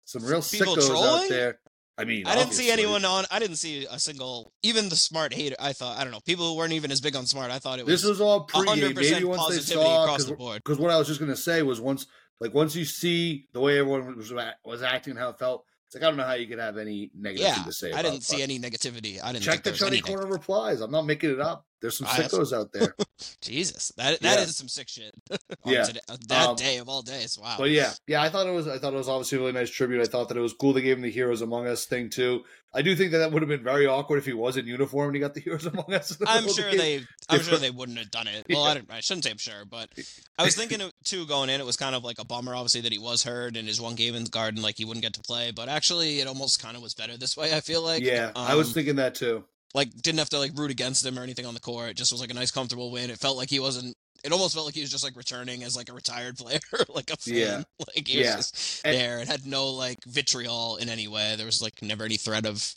[0.06, 1.22] Some real sickos trolling?
[1.24, 1.58] out there.
[1.96, 3.24] I mean, I didn't see anyone on.
[3.30, 5.54] I didn't see a single, even the smart hater.
[5.60, 7.50] I thought I don't know people who weren't even as big on smart.
[7.50, 10.38] I thought it was This was all pre Maybe once they saw across the because
[10.38, 10.62] board.
[10.64, 12.06] because what I was just gonna say was once
[12.40, 14.32] like once you see the way everyone was
[14.64, 16.78] was acting and how it felt, it's like I don't know how you could have
[16.78, 17.92] any negative Yeah, to say.
[17.92, 19.22] I didn't see any negativity.
[19.22, 20.02] I didn't Check the Chuddy.
[20.02, 20.80] Corner replies.
[20.80, 21.64] I'm not making it up.
[21.84, 22.96] There's some I- sickos out there.
[23.42, 24.52] Jesus, that that is Yeah.
[24.52, 25.14] some sick shit.
[25.66, 25.84] Yeah.
[25.84, 27.38] today- that Um, day of all days.
[27.38, 27.56] Wow.
[27.58, 28.66] But yeah, yeah, I thought it was.
[28.66, 30.00] I thought it was obviously a really nice tribute.
[30.00, 32.42] I thought that it was cool they gave him the Heroes Among Us thing too.
[32.76, 35.08] I do think that that would have been very awkward if he was in uniform
[35.08, 36.08] and he got the Heroes Among Us.
[36.16, 37.04] the I'm the sure they.
[37.28, 38.46] I'm sure they wouldn't have done it.
[38.48, 39.90] Well, I, don't, I shouldn't say I'm sure, but
[40.38, 41.60] I was thinking too going in.
[41.60, 43.94] It was kind of like a bummer, obviously, that he was hurt in his one
[43.94, 45.50] game in the Garden, like he wouldn't get to play.
[45.52, 47.54] But actually, it almost kind of was better this way.
[47.54, 48.02] I feel like.
[48.02, 49.44] yeah, I was Um, thinking that too.
[49.74, 51.90] Like didn't have to like root against him or anything on the court.
[51.90, 53.10] It just was like a nice, comfortable win.
[53.10, 55.76] It felt like he wasn't it almost felt like he was just like returning as
[55.76, 56.58] like a retired player,
[56.88, 57.34] like a fan.
[57.34, 57.62] Yeah.
[57.96, 58.36] Like he was Yeah.
[58.36, 61.34] just And- there It had no like vitriol in any way.
[61.36, 62.74] There was like never any threat of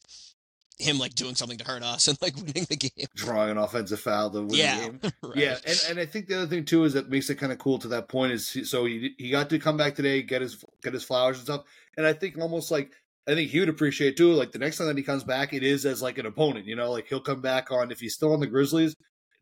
[0.80, 3.08] him like doing something to hurt us and like winning the game.
[3.16, 4.80] drawing an offensive foul to win the Yeah.
[4.80, 5.00] game.
[5.24, 5.36] right.
[5.36, 7.58] Yeah, and, and I think the other thing too is that makes it kind of
[7.60, 10.42] cool to that point is he, so he he got to come back today, get
[10.42, 11.64] his get his flowers and stuff,
[11.96, 12.92] and I think almost like
[13.28, 14.32] I think he would appreciate too.
[14.34, 16.66] Like the next time that he comes back, it is as like an opponent.
[16.66, 18.96] You know, like he'll come back on if he's still on the Grizzlies,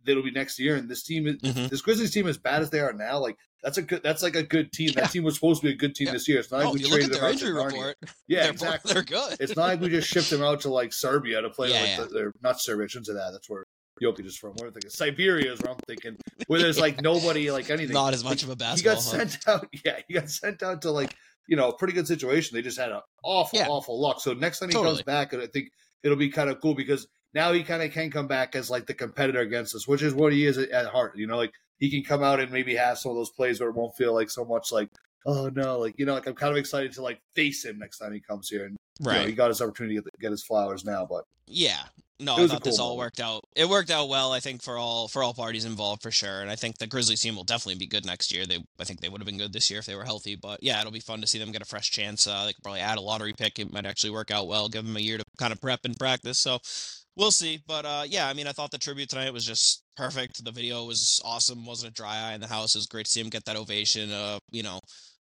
[0.08, 0.76] it'll be next year.
[0.76, 1.70] And this team, is Mhm.
[1.70, 4.36] this Grizzlies team, as bad as they are now, like that's a good that's like
[4.36, 4.90] a good team.
[4.90, 5.02] Yeah.
[5.02, 6.14] That team was supposed to be a good team Yeah.
[6.14, 6.40] this year.
[6.40, 7.98] It's not like Oh, we look at traded their injury report.
[8.28, 8.94] Yeah, they're, exactly.
[8.94, 9.38] They're good.
[9.40, 12.10] It's not like we just shipped them out to like Serbia to play Yeah, like.
[12.10, 13.32] They're not Serbia, I shouldn't say that.
[13.34, 13.64] That's where
[14.02, 14.52] Jokic is from.
[14.52, 14.90] What am I thinking?
[14.92, 16.18] Siberia is where I'm thinking.
[16.48, 17.94] Where there's like nobody like anything.
[17.94, 18.96] Not as much of a He basketball.
[18.96, 19.30] got hub.
[19.30, 19.68] sent out.
[19.86, 21.16] Yeah, he got sent out to like
[21.48, 22.56] you know a pretty good situation.
[22.56, 23.68] They just had an awful, Yeah.
[23.68, 24.20] awful luck.
[24.22, 24.96] So next time he Totally.
[24.96, 25.70] comes back, I think
[26.04, 28.86] it'll be kind of cool because now he kind of can come back as like
[28.86, 31.14] the competitor against us, which is what he is at, at heart.
[31.18, 33.70] You know, like he can come out and maybe have some of those plays where
[33.70, 34.90] it won't feel like so much like
[35.26, 37.98] oh no, like you know, like I'm kind of excited to like face him next
[38.00, 38.66] time he comes here.
[38.66, 39.28] And you know, right.
[39.28, 41.84] he got his opportunity to get, get his flowers now, but Yeah.
[42.18, 43.06] No, I thought this cool all moment.
[43.08, 43.44] worked out.
[43.58, 46.42] It worked out well, I think, for all for all parties involved for sure.
[46.42, 48.46] And I think the Grizzlies team will definitely be good next year.
[48.46, 50.38] They I think they would have been good this year if they were healthy.
[50.38, 52.26] But yeah, it'll be fun to see them get a fresh chance.
[52.26, 53.60] Uh, they could probably add a lottery pick.
[53.60, 54.70] It might actually work out well.
[54.70, 56.38] Give them a year to kind of prep and practice.
[56.38, 56.60] So
[57.18, 57.60] we'll see.
[57.68, 60.44] But uh, yeah, I mean, I thought the tribute tonight was just perfect.
[60.44, 61.66] The video was awesome.
[61.66, 62.76] Wasn't a dry eye in the house.
[62.76, 64.10] It was great to see him get that ovation.
[64.10, 64.80] Uh, you know,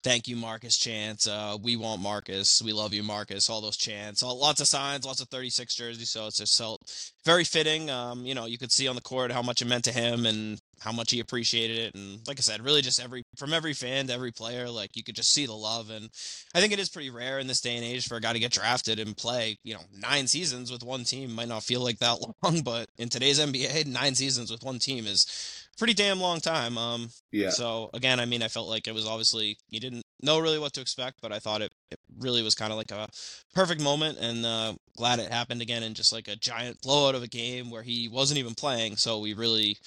[0.04, 1.28] thank you, Marcus chants.
[1.28, 2.62] Uh, we want Marcus.
[2.62, 3.50] We love you, Marcus.
[3.50, 4.24] All those chants.
[4.24, 5.06] All, lots of signs.
[5.06, 6.10] Lots of 36 jerseys.
[6.10, 6.82] So it's just felt
[7.26, 7.90] very fitting.
[7.90, 10.26] Um, you know, you could see on the court how much it meant to him
[10.26, 11.96] and how much he appreciated it.
[11.96, 15.04] And like I said, really just every from every fan to every player, like you
[15.04, 15.90] could just see the love.
[15.90, 16.10] And
[16.54, 18.40] I think it is pretty rare in this day and age for a guy to
[18.40, 21.34] get drafted and play, you know, nine seasons with one team.
[21.34, 25.06] Might not feel like that long, but in today's NBA, nine seasons with one team
[25.06, 26.78] is pretty damn long time.
[26.78, 30.40] Um, yeah, so again, I mean, I felt like it was obviously you didn't know
[30.40, 33.08] really what to expect, but I thought it, it really was kind of like a
[33.54, 37.24] perfect moment, and uh, glad it happened again in just like a giant blowout of
[37.24, 38.98] a game where he wasn't even playing.
[38.98, 39.78] So we really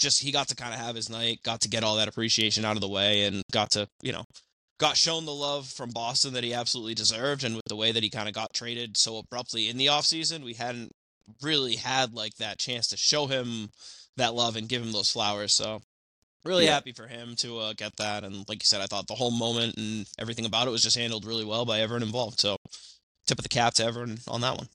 [0.00, 2.64] just he got to kind of have his night, got to get all that appreciation
[2.64, 4.24] out of the way, and got to you know
[4.78, 8.02] got shown the love from Boston that he absolutely deserved, and with the way that
[8.02, 10.90] he kind of got traded so abruptly in the offseason, we hadn't
[11.42, 13.70] really had like that chance to show him
[14.16, 15.52] that love and give him those flowers.
[15.54, 15.80] So
[16.44, 16.72] really Yeah.
[16.72, 18.24] happy for him to uh, get that.
[18.24, 20.96] And like you said, I thought the whole moment and everything about it was just
[20.96, 22.40] handled really well by everyone involved.
[22.40, 22.56] So
[23.26, 24.68] tip of the cap to everyone on that one.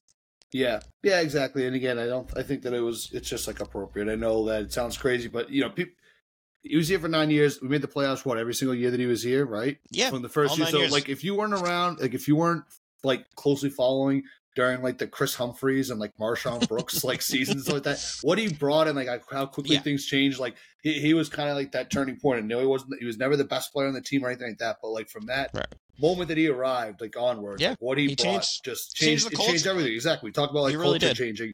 [0.52, 1.66] Yeah, yeah, exactly.
[1.68, 2.30] And again, I don't.
[2.38, 3.10] I think that it was.
[3.14, 4.12] It's just like appropriate.
[4.12, 5.94] I know that it sounds crazy, but you know, people.
[6.62, 7.62] He was here for nine years.
[7.62, 8.26] We made the playoffs.
[8.26, 9.78] What every single year that he was here, right?
[9.92, 10.10] Yeah.
[10.10, 10.66] from the first year.
[10.68, 10.92] So years.
[10.92, 12.64] like if you weren't around, like if you weren't
[13.04, 14.24] like closely following
[14.56, 18.48] during like the Kris Humphries and like MarShon Brooks like seasons like that, what he
[18.52, 19.82] brought and like how quickly Yeah.
[19.82, 20.40] things changed.
[20.40, 22.40] Like he, he was kind of like that turning point.
[22.40, 22.94] And no, he wasn't.
[23.00, 24.78] He was never the best player on the team or anything like that.
[24.82, 25.66] But like from that Right.
[26.00, 27.70] moment that he arrived, like onward, Yeah.
[27.72, 29.94] like, what he, He brought changed- just changed changed, changed everything.
[29.94, 30.30] Exactly.
[30.30, 31.18] We talked about like He really culture did.
[31.18, 31.54] changing.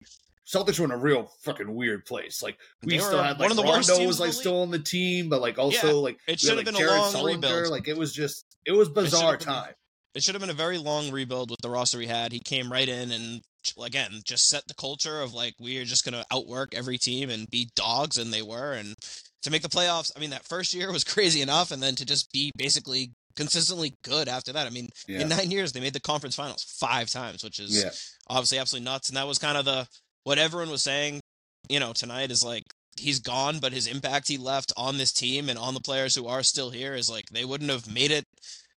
[0.51, 2.41] Celtics were in a real fucking weird place.
[2.43, 4.79] Like we still had one like of the worst Rondo was like still on the
[4.79, 5.93] team, but like also Yeah.
[5.93, 7.67] like It should have like, been a Jared long Sullinger, rebuild.
[7.71, 9.73] Like it was just it was bizarre time.
[10.13, 12.31] It should have been a very long rebuild with the roster he had.
[12.31, 13.41] He came right in and
[13.81, 17.49] again just set the culture of like we are just gonna outwork every team and
[17.49, 18.73] be dogs, and they were.
[18.73, 18.95] And
[19.43, 22.05] to make the playoffs, I mean that first year was crazy enough, and then to
[22.05, 24.67] just be basically consistently good after that.
[24.67, 25.21] I mean, Yeah.
[25.21, 27.91] in nine years they made the conference finals five times, which is Yeah.
[28.27, 29.07] obviously absolutely nuts.
[29.07, 29.87] And that was kind of the
[30.23, 31.21] what everyone was saying,
[31.69, 32.63] you know, tonight is like
[32.99, 36.27] he's gone, but his impact he left on this team and on the players who
[36.27, 38.25] are still here is like they wouldn't have made it.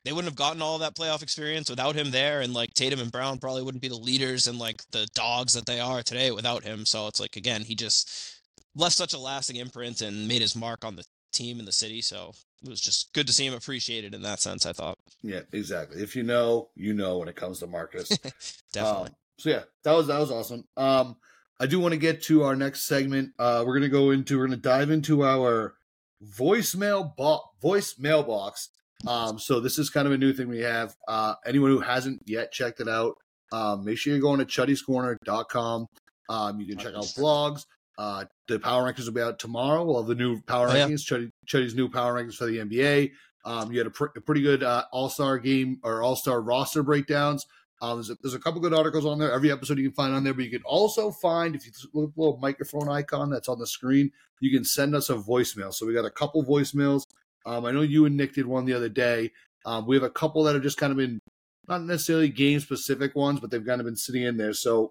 [0.04, 3.12] They wouldn't have gotten all that playoff experience without him there, and like Tatum and
[3.12, 6.64] Brown probably wouldn't be the leaders and like the dogs that they are today without
[6.64, 6.84] him.
[6.84, 8.40] So it's like again, he just
[8.74, 12.00] left such a lasting imprint and made his mark on the team and the city.
[12.00, 14.66] So it was just good to see him appreciated in that sense.
[14.66, 16.02] I thought Yeah, exactly.
[16.02, 18.08] If you know, you know when it comes to Marcus.
[18.72, 19.08] definitely.
[19.08, 20.64] Um, so yeah, that was that was awesome.
[20.76, 21.16] Um,
[21.60, 23.32] I do want to get to our next segment.
[23.38, 25.74] Uh, we're gonna go into we're gonna dive into our
[26.24, 28.68] voicemail bo- voice mailbox.
[29.06, 30.94] Um, so this is kind of a new thing we have.
[31.08, 33.16] Uh, anyone who hasn't yet checked it out,
[33.52, 35.86] um, make sure you're going to chuddyscorner.com.
[36.28, 37.64] Um, you can check out blogs.
[37.98, 39.84] Uh, the power rankings will be out tomorrow.
[39.84, 40.86] We'll have the new power Oh, yeah.
[40.88, 43.10] rankings, Chuddy, Chuddy's new power rankings for the NBA.
[43.44, 46.40] Um, you had a, pr- a pretty good uh, All Star game or All Star
[46.40, 47.44] roster breakdowns.
[47.82, 49.32] Um, there's, a, there's a couple good articles on there.
[49.32, 52.10] Every episode you can find on there, but you can also find if you look
[52.10, 54.10] at the little microphone icon that's on the screen,
[54.40, 55.74] you can send us a voicemail.
[55.74, 57.02] So we got a couple voicemails.
[57.46, 59.30] Um, I know you and Nick did one the other day.
[59.64, 61.18] Um, we have a couple that have just kind of been
[61.68, 64.52] not necessarily game specific ones, but they've kind of been sitting in there.
[64.52, 64.90] So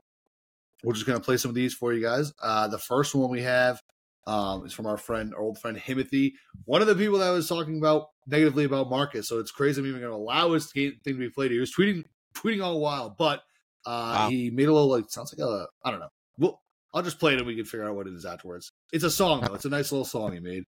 [0.84, 2.32] we're just going to play some of these for you guys.
[2.42, 3.80] Uh, the first one we have
[4.28, 6.34] Um, it's from our friend, our old friend Himothy,
[6.66, 9.28] one of the people that was talking about negatively about Marcus.
[9.28, 11.52] So it's crazy I'm even going to allow his game thing to be played.
[11.52, 12.04] He was tweeting
[12.36, 13.40] tweeting all a while, but
[13.86, 14.30] uh, Wow.
[14.30, 16.10] he made a little like sounds like a I don't know.
[16.38, 16.62] Well,
[16.94, 18.72] I'll just play it and we can figure out what it is afterwards.
[18.94, 19.56] It's a song though.
[19.56, 20.64] It's a nice little song he made.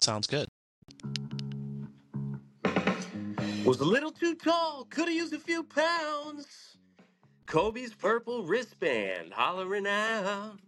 [0.00, 0.46] Sounds good.
[3.66, 6.76] Was a little too tall, could have used a few pounds.
[7.46, 10.58] Kobe's purple wristband hollering out.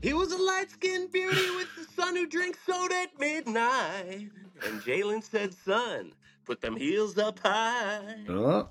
[0.00, 4.30] He was a light skinned beauty with the son who drinks soda at midnight.
[4.64, 6.12] And Jalen said, son,
[6.44, 8.24] put them heels up high.
[8.28, 8.64] Uh,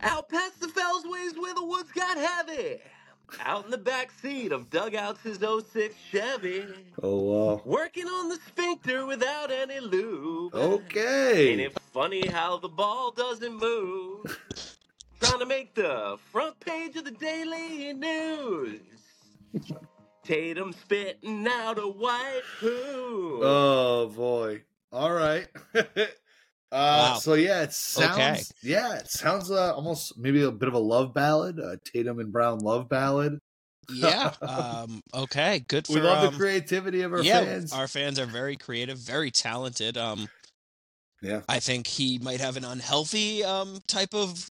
[0.00, 2.80] Out past the Fellsways where the woods got heavy.
[3.40, 6.66] Out in the back seat of Dugout's his 06 Chevy.
[7.02, 10.54] oh, uh, Working on the sphincter without any lube.
[10.54, 11.48] okay.
[11.50, 14.38] Ain't it funny how the ball doesn't move?
[15.20, 18.80] Trying to make the front page of the Daily News.
[20.24, 23.40] Tatum spitting out a white poo.
[23.42, 24.62] Oh boy.
[24.92, 25.48] All right.
[26.72, 27.14] uh Wow.
[27.18, 28.70] so yeah, it sounds Okay.
[28.72, 32.32] yeah, it sounds uh, almost maybe a bit of a love ballad, a Tatum and
[32.32, 33.38] Brown love ballad.
[33.92, 34.32] Yeah.
[34.42, 35.64] um, okay.
[35.68, 37.72] Good for we love um, the creativity of our yeah, fans.
[37.72, 39.98] our fans are very creative, very talented.
[39.98, 40.28] Um,
[41.20, 41.42] Yeah.
[41.48, 44.48] I think he might have an unhealthy um type of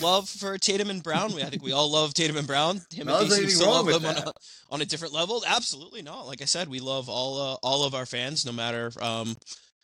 [0.00, 1.34] love for Tatum and Brown.
[1.34, 2.80] We, I think we all love Tatum and Brown.
[2.92, 4.32] Him No, and DC anything still love them on a,
[4.70, 5.44] on a different level.
[5.46, 6.26] Absolutely not.
[6.26, 9.36] Like I said, we love all uh, all of our fans, no matter um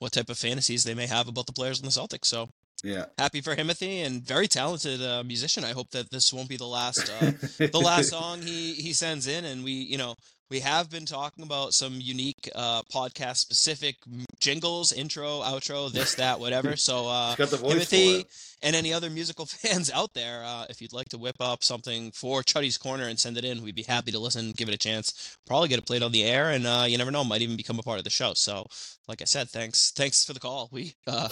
[0.03, 2.27] what type of fantasies they may have about the players in the Celtics.
[2.27, 2.49] So
[2.83, 3.05] yeah.
[3.17, 5.65] happy for Himothy and very talented uh, musician.
[5.65, 9.29] I hope that this won't be the last uh, the last song he he sends
[9.29, 10.17] in and we you know
[10.53, 13.97] we have been talking about some unique uh podcast specific
[14.39, 16.77] jingles intro outro this that whatever.
[16.77, 18.27] So uh He's got the voice Timothy
[18.61, 22.11] and any other musical fans out there uh if you'd like to whip up something
[22.11, 24.79] for Chuddy's corner and send it in we'd be happy to listen give it a
[24.79, 27.57] chance probably get it played on the air and uh you never know might even
[27.57, 28.35] become a part of the show.
[28.35, 28.67] So
[29.09, 30.69] like I said thanks thanks for the call.
[30.71, 31.31] We uh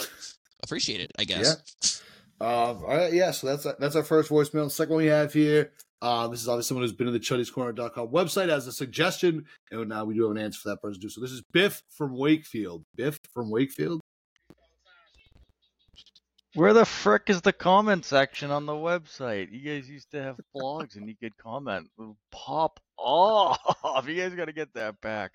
[0.62, 2.02] appreciate it I guess.
[2.40, 4.64] Um, all right, yeah, so that's that's our first voicemail.
[4.64, 7.20] The second one we have here, uh, this is obviously someone who's been in the
[7.20, 11.00] chuddyscorner.com website as a suggestion, and now we do have an answer for that person
[11.00, 11.08] too.
[11.10, 12.84] So this is Biff from Wakefield.
[12.96, 14.00] Biff from Wakefield.
[16.54, 19.52] Where the frick is the comment section on the website?
[19.52, 21.88] You guys used to have blogs and you could comment.
[22.32, 23.58] Pop off.
[24.08, 25.32] You guys got to get that back.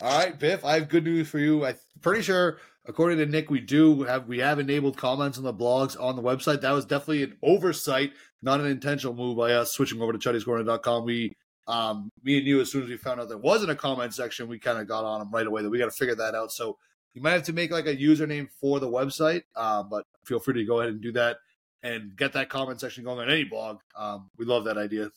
[0.00, 1.64] All right, Biff, I have good news for you.
[1.64, 5.54] I'm pretty sure, according to Nick, we do have we have enabled comments on the
[5.54, 6.60] blogs on the website.
[6.60, 11.04] That was definitely an oversight, not an intentional move by us switching over to chuddyscorner.com.
[11.04, 11.32] We
[11.66, 14.48] um me and you, as soon as we found out there wasn't a comment section,
[14.48, 16.52] we kind of got on them right away that we got to figure that out.
[16.52, 16.78] So
[17.14, 20.54] you might have to make like a username for the website, uh, but feel free
[20.54, 21.38] to go ahead and do that
[21.82, 23.78] and get that comment section going on any blog.
[23.96, 25.10] Um, we love that idea.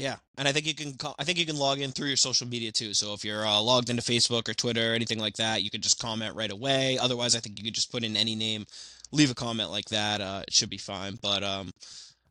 [0.00, 0.94] Yeah, and I think you can.
[1.18, 2.94] I think you can log in through your social media too.
[2.94, 5.82] So if you're uh, logged into Facebook or Twitter or anything like that, you can
[5.82, 6.96] just comment right away.
[6.96, 8.64] Otherwise, I think you could just put in any name,
[9.12, 10.22] leave a comment like that.
[10.22, 11.18] Uh, it should be fine.
[11.20, 11.70] But um,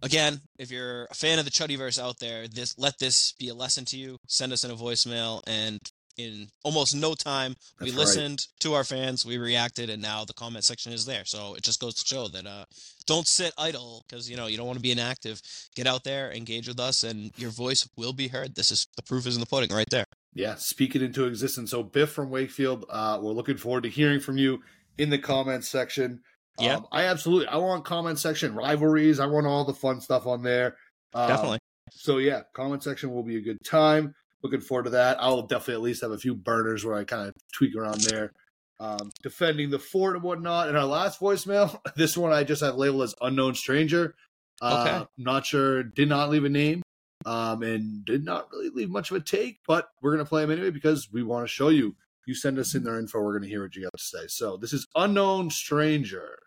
[0.01, 3.53] again, if you're a fan of the Chuddyverse out there, this let this be a
[3.53, 4.17] lesson to you.
[4.25, 5.79] Send us in a voicemail, and
[6.19, 7.99] in almost no time, we That's right.
[7.99, 11.23] listened to our fans, we reacted, and now the comment section is there.
[11.25, 12.65] So it just goes to show that uh,
[13.05, 15.41] don't sit idle because you know you don't want to be inactive.
[15.75, 18.55] Get out there, engage with us, and your voice will be heard.
[18.55, 20.05] This is the proof is in the pudding, right there.
[20.33, 21.71] Yeah, speak it into existence.
[21.71, 24.61] So Biff from Wakefield, uh, we're looking forward to hearing from you
[24.97, 26.21] in the comments section.
[26.59, 26.75] Yeah.
[26.75, 29.19] Um, I absolutely I want comment section rivalries.
[29.19, 30.75] I want all the fun stuff on there.
[31.13, 31.59] Um, Definitely.
[31.91, 34.13] So yeah, comment section will be a good time.
[34.41, 35.17] Looking forward to that.
[35.19, 38.31] I'll definitely at least have a few burners where I kind of tweak around there.
[38.79, 40.69] Um, defending the fort and whatnot.
[40.69, 44.15] In our last voicemail, this one I just have labeled as unknown stranger.
[44.61, 45.07] Uh, Okay.
[45.17, 45.83] Not sure.
[45.83, 46.81] Did not leave a name.
[47.25, 50.51] Um, and did not really leave much of a take, but we're gonna play them
[50.51, 51.97] anyway because we want to show you.
[52.25, 54.27] You send us in their info, we're gonna hear what you got to say.
[54.27, 56.39] So this is unknown stranger.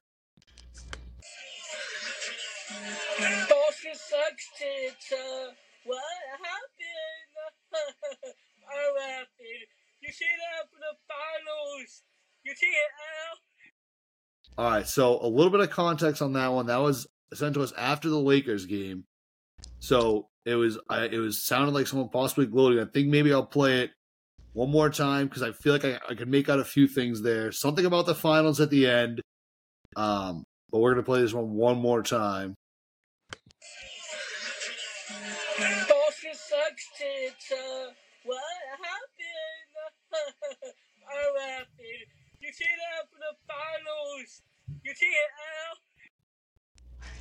[3.19, 5.13] Boston sucks tits.
[5.13, 5.51] Uh,
[5.85, 6.01] what
[6.31, 6.72] happened?
[7.75, 9.63] I'm laughing.
[10.01, 12.03] You see that for the finals.
[12.45, 12.91] You see it,
[14.59, 14.65] Al?
[14.65, 16.67] All right, so a little bit of context on that one.
[16.67, 19.05] That was sent to us after the Lakers game,
[19.79, 22.81] so it was I, it was sounded like someone possibly gloating.
[22.81, 23.91] I think maybe I'll play it
[24.53, 27.23] one more time because I feel like I, I can make out a few things
[27.23, 27.53] there.
[27.53, 29.23] Something about the finals at the end.
[29.97, 32.55] Um, but we're gonna play this one one more time.
[37.33, 37.93] Uh,
[38.25, 39.73] what happened?
[41.09, 42.03] I'm laughing.
[42.41, 44.43] You see that for the finals.
[44.85, 45.31] You see it,
[45.69, 45.77] Al?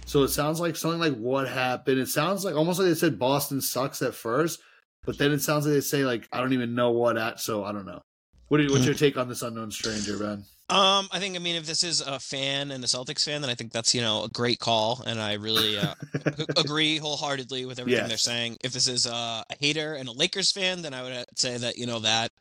[0.05, 1.99] So it sounds like something like what happened.
[1.99, 4.59] It sounds like almost like they said Boston sucks at first,
[5.05, 7.39] but then it sounds like they say like I don't even know what at.
[7.39, 8.01] So I don't know.
[8.49, 10.43] What do you, what's your take on this unknown stranger, Ben?
[10.71, 13.49] Um, I think I mean if this is a fan and a Celtics fan, then
[13.49, 15.95] I think that's you know a great call, and I really uh,
[16.55, 18.07] agree wholeheartedly with everything Yes.
[18.07, 18.57] they're saying.
[18.63, 21.57] If this is uh, a hater and a Lakers fan, then I would uh, say
[21.57, 22.31] that you know that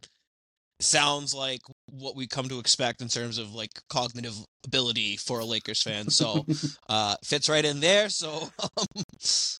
[0.83, 5.45] sounds like what we come to expect in terms of like cognitive ability for a
[5.45, 6.11] Lakers fan.
[6.11, 6.45] So
[6.89, 8.09] uh, fits right in there.
[8.09, 9.03] So um,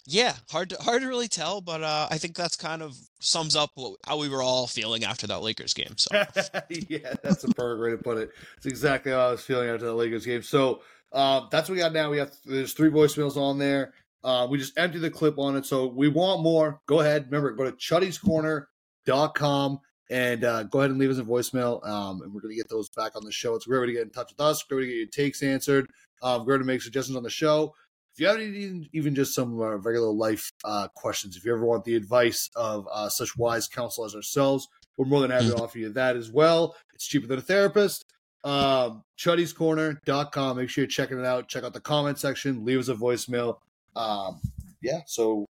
[0.07, 3.57] yeah, hard to hard to really tell, but uh, I think that's kind of sums
[3.57, 5.95] up what, how we were all feeling after that Lakers game.
[5.97, 6.11] So
[6.69, 8.31] yeah, that's a perfect way to put it.
[8.57, 10.43] It's exactly how I was feeling after the Lakers game.
[10.43, 12.11] So um, that's what we got now.
[12.11, 13.95] We have there's three voicemails on there.
[14.23, 15.65] Uh, we just emptied the clip on it.
[15.65, 16.81] So we want more.
[16.87, 17.27] Go ahead.
[17.27, 19.81] Remember, go to chuddyscorner.com
[20.11, 21.87] and uh, go ahead and leave us a voicemail.
[21.87, 23.55] Um, and we're going to get those back on the show.
[23.55, 24.63] It's great way to get in touch with us.
[24.65, 25.89] Great way to get your takes answered.
[26.23, 27.75] Um, great to make suggestions on the show.
[28.13, 31.55] If you have any, even, even just some uh, regular life uh, questions, if you
[31.55, 35.49] ever want the advice of uh, such wise counsel as ourselves, we're more than happy
[35.49, 36.77] to offer you that as well.
[36.93, 38.05] It's cheaper than a therapist.
[38.43, 40.57] Um, ChuddysCorner.com.
[40.57, 41.49] Make sure you're checking it out.
[41.49, 42.65] Check out the comment section.
[42.65, 43.59] Leave us a voicemail.
[43.95, 44.41] Um,
[44.83, 45.47] yeah, so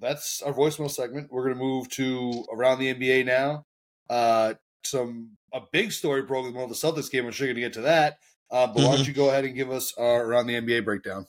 [0.00, 1.32] that's our voicemail segment.
[1.32, 3.64] We're going to move to around the NBA now.
[4.08, 4.54] Uh,
[4.84, 7.26] some a big story broke in the middle of the Celtics game.
[7.26, 8.18] I'm sure you're going to get to that.
[8.50, 11.26] Uh, but why don't you go ahead and give us our around the NBA breakdown?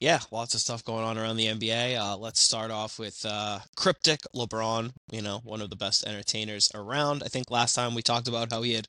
[0.00, 1.98] Yeah, lots of stuff going on around the NBA.
[1.98, 6.70] Uh, let's start off with uh, Cryptic LeBron, you know, one of the best entertainers
[6.74, 7.22] around.
[7.24, 8.88] I think last time we talked about how he had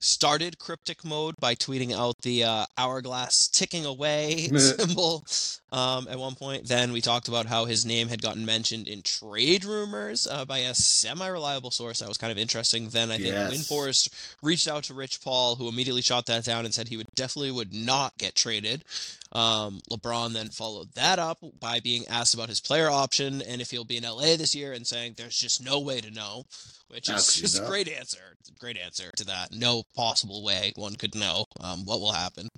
[0.00, 5.24] started cryptic mode by tweeting out the uh, hourglass ticking away symbol
[5.72, 6.66] um, at one point.
[6.66, 10.58] Then we talked about how his name had gotten mentioned in trade rumors uh, by
[10.58, 12.00] a semi-reliable source.
[12.00, 12.88] That was kind of interesting.
[12.88, 13.52] Then I think Yes.
[13.52, 14.08] Windhorst
[14.42, 17.50] reached out to Rich Paul, who immediately shot that down and said he would definitely
[17.52, 18.84] would not get traded.
[19.32, 23.70] Um, LeBron then followed that up by being asked about his player option and if
[23.70, 26.44] he'll be in LA this year, and saying there's just no way to know,
[26.88, 28.36] which is Absolutely just a great answer.
[28.40, 29.52] It's a great answer to that.
[29.52, 32.48] No possible way one could know um, what will happen.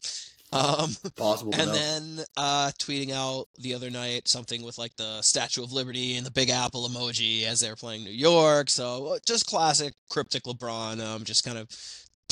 [0.53, 1.55] Um, Possible.
[1.55, 6.17] and then uh, tweeting out the other night something with like the Statue of Liberty
[6.17, 8.69] and the Big Apple emoji as they were playing New York.
[8.69, 11.69] So uh, just classic cryptic LeBron, um, just kind of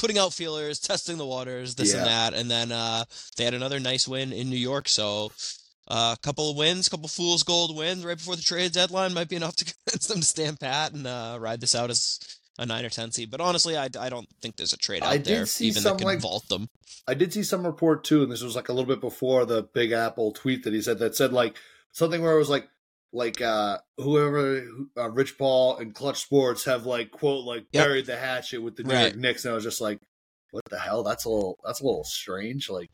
[0.01, 2.33] putting out feelers, testing the waters, this and that.
[2.35, 3.05] And then uh,
[3.37, 4.89] they had another nice win in New York.
[4.89, 5.31] So
[5.89, 9.29] a uh, couple of wins, couple fool's gold wins right before the trade deadline might
[9.29, 12.19] be enough to convince them to stand pat and uh, ride this out as
[12.59, 13.31] a nine or ten seed.
[13.31, 16.05] But honestly, I, I don't think there's a trade out there see even that could
[16.05, 16.69] like, vault them.
[17.07, 19.63] I did see some report too, and this was like a little bit before the
[19.63, 21.57] Big Apple tweet that he said that said like
[21.93, 22.69] something where it was like
[23.13, 24.65] like uh whoever
[24.97, 27.85] uh, Rich Paul and Clutch Sports have like quote like Yep.
[27.85, 29.03] buried the hatchet with the New Right.
[29.03, 30.01] York Knicks, and I was just like,
[30.53, 31.03] what the hell?
[31.03, 32.71] That's a little that's a little strange.
[32.71, 32.91] Like,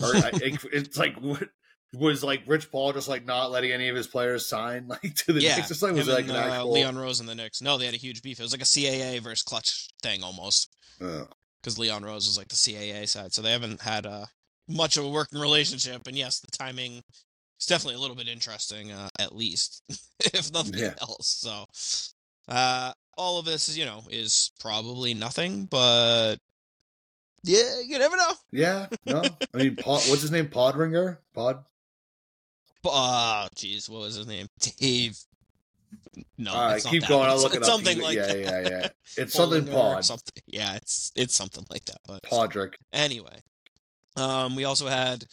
[0.00, 1.48] or, I, it, it's like what
[1.94, 5.32] was like Rich Paul just like not letting any of his players sign like to
[5.32, 5.70] the yeah, Knicks?
[5.70, 7.60] It's like was like and, an uh, actual Leon Rose and the Knicks.
[7.62, 8.38] No, they had a huge beef.
[8.38, 11.24] It was like a CAA versus Clutch thing almost, Uh,
[11.60, 14.26] because Leon Rose was like the CAA side, so they haven't had uh,
[14.68, 16.06] much of a working relationship.
[16.06, 17.02] And yes, the timing
[17.60, 19.82] is definitely a little bit interesting, uh, at least,
[20.20, 20.94] if nothing Yeah.
[21.00, 21.26] else.
[21.28, 21.66] So,
[22.48, 26.36] uh, all of this, you know, is probably nothing, but
[27.42, 28.32] yeah, you never know.
[28.52, 29.22] yeah, no,
[29.54, 30.48] I mean, Pod, what's his name?
[30.48, 31.64] Podringer, Pod.
[32.84, 34.46] Uh, jeez, what was his name?
[34.78, 35.18] Dave.
[36.38, 37.22] No, All right, it's keep going.
[37.22, 37.68] but I'll it's- look it up.
[37.68, 38.38] Something You- like yeah, that.
[38.38, 38.88] yeah, yeah.
[39.16, 40.04] It's something Pod.
[40.04, 40.42] Something.
[40.46, 41.98] Yeah, it's it's something like that.
[42.06, 42.74] But Podrick.
[42.92, 43.40] anyway,
[44.16, 45.24] um, we also had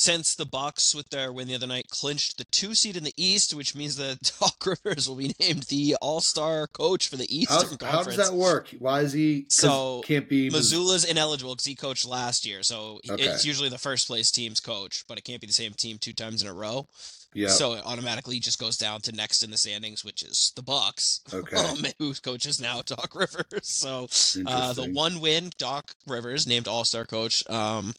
[0.00, 3.12] since the Bucks with their win the other night clinched the two seed in the
[3.18, 7.24] East, which means that Doc Rivers will be named the All Star coach for the
[7.24, 8.16] How, Eastern how Conference.
[8.16, 8.74] does that work?
[8.78, 13.22] Why is he So, can't be Mazzulla's ineligible because he coached last year, so Okay.
[13.22, 16.14] it's usually the first place team's coach, but it can't be the same team two
[16.14, 16.88] times in a row.
[17.34, 17.48] Yeah.
[17.48, 21.20] So it automatically just goes down to next in the standings, which is the Bucks,
[21.32, 21.56] okay.
[21.58, 23.68] um, who coaches now Doc Rivers.
[23.68, 24.08] So
[24.46, 27.48] uh, the one win Doc Rivers named All Star coach.
[27.50, 27.92] Um,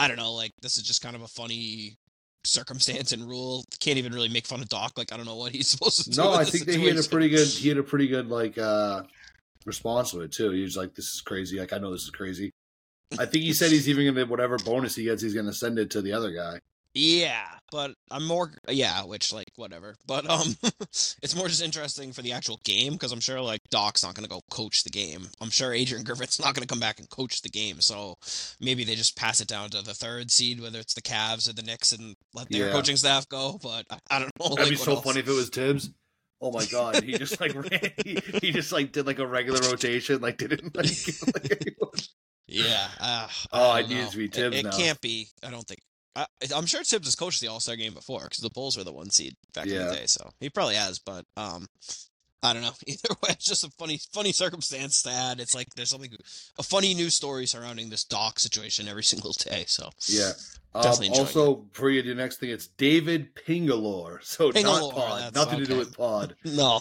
[0.00, 1.98] I don't know, like this is just kind of a funny
[2.44, 3.64] circumstance and rule.
[3.80, 4.92] Can't even really make fun of Doc.
[4.96, 6.22] Like I don't know what he's supposed to do.
[6.22, 7.46] No, I think that he had a pretty good.
[7.46, 9.02] He had a pretty good like uh
[9.66, 10.52] response to it too.
[10.52, 12.50] He was like, "This is crazy." Like I know this is crazy.
[13.18, 15.90] I think he said he's even gonna whatever bonus he gets, he's gonna send it
[15.90, 16.60] to the other guy.
[16.92, 19.94] Yeah, but I'm more yeah, which like whatever.
[20.06, 20.56] But um
[20.90, 24.24] it's more just interesting for the actual game because I'm sure like Doc's not going
[24.24, 25.28] to go coach the game.
[25.40, 27.80] I'm sure Adrian Griffin's not going to come back and coach the game.
[27.80, 28.16] So
[28.60, 31.52] maybe they just pass it down to the third seed whether it's the Cavs or
[31.52, 32.72] the Knicks and let their Yeah.
[32.72, 35.04] coaching staff go, but I, I don't know That'd like, be so else.
[35.04, 35.90] funny if it was Tibbs.
[36.42, 39.60] Oh my god, he just like ran, he, he just like did like a regular
[39.70, 40.86] rotation, like didn't like.
[41.34, 42.00] like
[42.48, 42.88] Yeah.
[42.98, 44.70] Uh, Oh, I it don't needs to be It- Tibbs It, now.
[44.76, 45.28] can't be.
[45.44, 45.80] I don't think.
[46.16, 48.84] I, I'm sure Tibbs has coached the All Star game before because the Bulls were
[48.84, 50.06] the one seed back in the day.
[50.06, 50.98] So he probably has.
[50.98, 51.66] But um,
[52.42, 52.72] I don't know.
[52.86, 55.40] Either way, it's just a funny, funny circumstance to add.
[55.40, 56.10] It's like there's something,
[56.58, 59.64] a funny news story surrounding this doc situation every single day.
[59.66, 60.32] So Yeah.
[60.72, 60.84] Um,
[61.14, 64.20] also, before you the next thing, it's David Pingalore.
[64.22, 65.34] So Pingalore, not Pod.
[65.34, 66.36] Nothing to do with Pod.
[66.44, 66.80] no,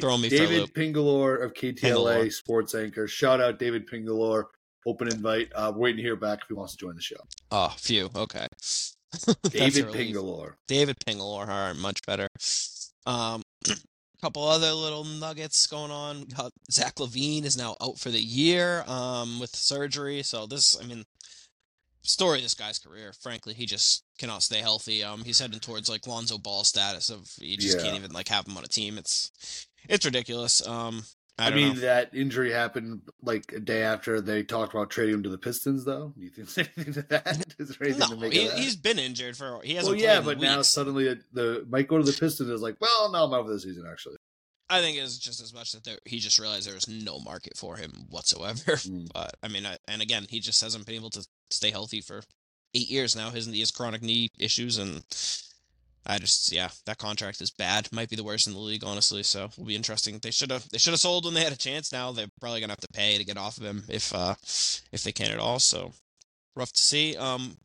[0.00, 0.72] throw me for David.
[0.72, 2.32] Pingalore of KTLA Pingalore.
[2.32, 3.08] Sports Anchor.
[3.08, 4.44] Shout out David Pingalore.
[4.86, 5.50] Open invite.
[5.54, 7.16] Uh, waiting to hear back if he wants to join the show.
[7.50, 8.10] oh, phew.
[8.14, 8.46] Okay.
[9.50, 9.86] David.
[9.86, 10.54] Pingalore.
[10.66, 12.28] David Pingalore, all right, much better.
[13.06, 13.74] Um, a
[14.20, 16.26] couple other little nuggets going on.
[16.38, 20.22] Uh, Zach LaVine is now out for the year um, with surgery.
[20.22, 21.04] So this, I mean,
[22.02, 23.12] story of this guy's career.
[23.22, 25.02] Frankly, he just cannot stay healthy.
[25.04, 27.84] Um, he's heading towards like Lonzo Ball status of you just Yeah.
[27.84, 28.98] can't even like have him on a team.
[28.98, 30.66] It's it's ridiculous.
[30.66, 31.04] Um,
[31.38, 31.80] I, I, mean, know.
[31.82, 35.84] that injury happened like a day after they talked about trading him to the Pistons,
[35.84, 36.12] though.
[36.16, 37.54] Do you think there's anything to that?
[37.58, 38.58] Is there anything No, to make he, of that?
[38.60, 39.60] he's been injured for.
[39.62, 39.96] He hasn't.
[39.96, 40.68] well, yeah, played in but now weeks.
[40.68, 43.52] suddenly the, the might go to the Pistons is like, well, no, I'm out for
[43.52, 44.16] the season actually.
[44.70, 47.56] I think it's just as much that there, he just realized there was no market
[47.56, 48.72] for him whatsoever.
[48.76, 49.08] Mm.
[49.14, 52.20] But I mean, I, and again, he just hasn't been able to stay healthy for
[52.74, 53.30] eight years now.
[53.30, 55.04] His he has chronic knee issues, and
[56.08, 57.92] I just yeah, that contract is bad.
[57.92, 59.22] Might be the worst in the league, honestly.
[59.22, 60.18] So it'll be interesting.
[60.18, 61.92] They should have they should have sold when they had a chance.
[61.92, 64.34] Now they're probably gonna have to pay to get off of him if uh
[64.90, 65.58] if they can at all.
[65.58, 65.92] So
[66.56, 67.14] rough to see.
[67.16, 67.58] Um,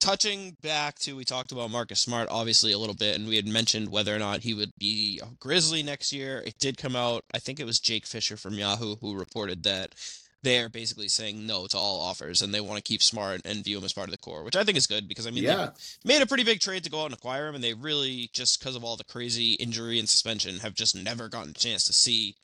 [0.00, 3.46] touching back to we talked about Marcus Smart obviously a little bit, and we had
[3.46, 6.42] mentioned whether or not he would be a Grizzly next year.
[6.44, 7.24] It did come out.
[7.32, 9.94] I think it was Jake Fisher from Yahoo who reported that
[10.42, 13.78] they're basically saying no to all offers, and they want to keep Smart and view
[13.78, 15.70] him as part of the core, which I think is good because I mean yeah,
[16.04, 18.30] they made a pretty big trade to go out and acquire him, and they really
[18.32, 21.84] just because of all the crazy injury and suspension have just never gotten a chance
[21.86, 22.34] to see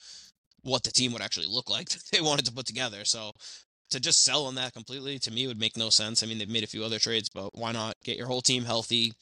[0.63, 3.05] what the team would actually look like that they wanted to put together.
[3.05, 3.33] So
[3.91, 6.23] to just sell on that completely to me would make no sense.
[6.23, 8.65] I mean, they've made a few other trades, but why not get your whole team
[8.65, 9.13] healthy,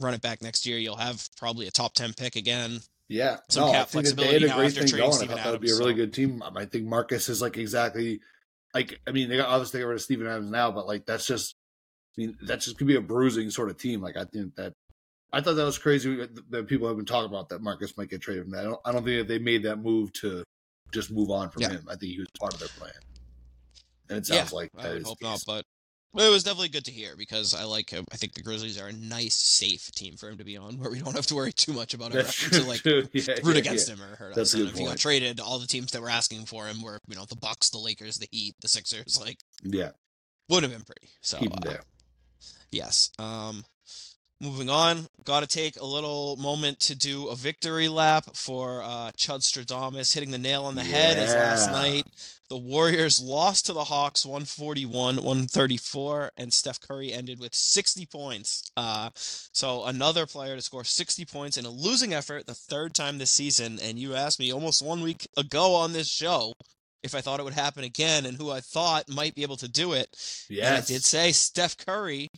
[0.00, 0.78] run it back next year?
[0.78, 2.80] You'll have probably a top ten pick again.
[3.08, 3.38] Yeah.
[3.48, 5.12] Some no, I cap think that they had flexibility a great thing going.
[5.12, 6.42] I thought that would be a really so- good team.
[6.42, 8.20] I think Marcus is like exactly
[8.74, 11.26] like I mean they got, obviously got rid of Steven Adams now, but like that's
[11.26, 11.54] just
[12.16, 14.00] I mean that just could be a bruising sort of team.
[14.02, 14.72] Like I think that
[15.32, 18.20] I thought that was crazy that people have been talking about that Marcus might get
[18.22, 18.60] traded from that.
[18.60, 20.42] I don't, I don't think that they made that move to
[20.92, 21.70] just move on from Yeah.
[21.70, 21.84] him.
[21.86, 22.92] I think he was part of their plan,
[24.08, 25.64] and it sounds like I that is hope not, but
[26.14, 28.04] it was definitely good to hear because I like him.
[28.12, 30.90] I think the Grizzlies are a nice, safe team for him to be on, where
[30.90, 32.58] we don't have to worry too much about That's true.
[32.60, 32.82] to like.
[32.84, 33.94] Yeah, root yeah, against yeah.
[33.96, 34.54] him or hurt That's us.
[34.54, 36.82] a And good if he got traded, all the teams that were asking for him
[36.82, 39.20] were, you know, the Bucks, the Lakers, the Heat, the Sixers.
[39.20, 39.90] Like, Yeah,
[40.48, 41.08] would have been pretty.
[41.20, 41.80] So, keep him uh, there.
[42.70, 43.10] yes.
[43.18, 43.64] Um,
[44.40, 49.10] moving on, got to take a little moment to do a victory lap for uh,
[49.16, 52.06] Chud Stradamus hitting the nail on the head as last night.
[52.48, 58.70] The Warriors lost to the Hawks 141 134, and Steph Curry ended with 60 points.
[58.74, 63.18] Uh, so, another player to score 60 points in a losing effort, the third time
[63.18, 63.78] this season.
[63.82, 66.54] And you asked me almost one week ago on this show
[67.02, 69.68] if I thought it would happen again and who I thought might be able to
[69.68, 70.08] do it.
[70.68, 72.28] And I did say Steph Curry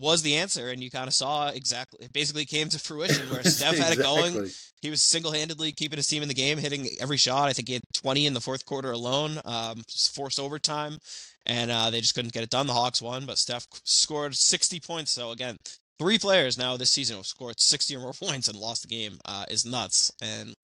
[0.00, 2.04] was the answer, and you kind of saw exactly.
[2.04, 4.50] It basically came to fruition where Steph had it going.
[4.80, 7.48] He was single-handedly keeping his team in the game, hitting every shot.
[7.48, 9.82] I think he had 20 in the fourth quarter alone, um,
[10.14, 10.98] forced overtime,
[11.44, 12.66] and uh, they just couldn't get it done.
[12.66, 15.10] The Hawks won, but Steph scored 60 points.
[15.10, 15.58] So again,
[15.98, 19.18] three players now this season have scored 60 or more points and lost the game.
[19.24, 20.10] Uh, is nuts.
[20.22, 20.54] And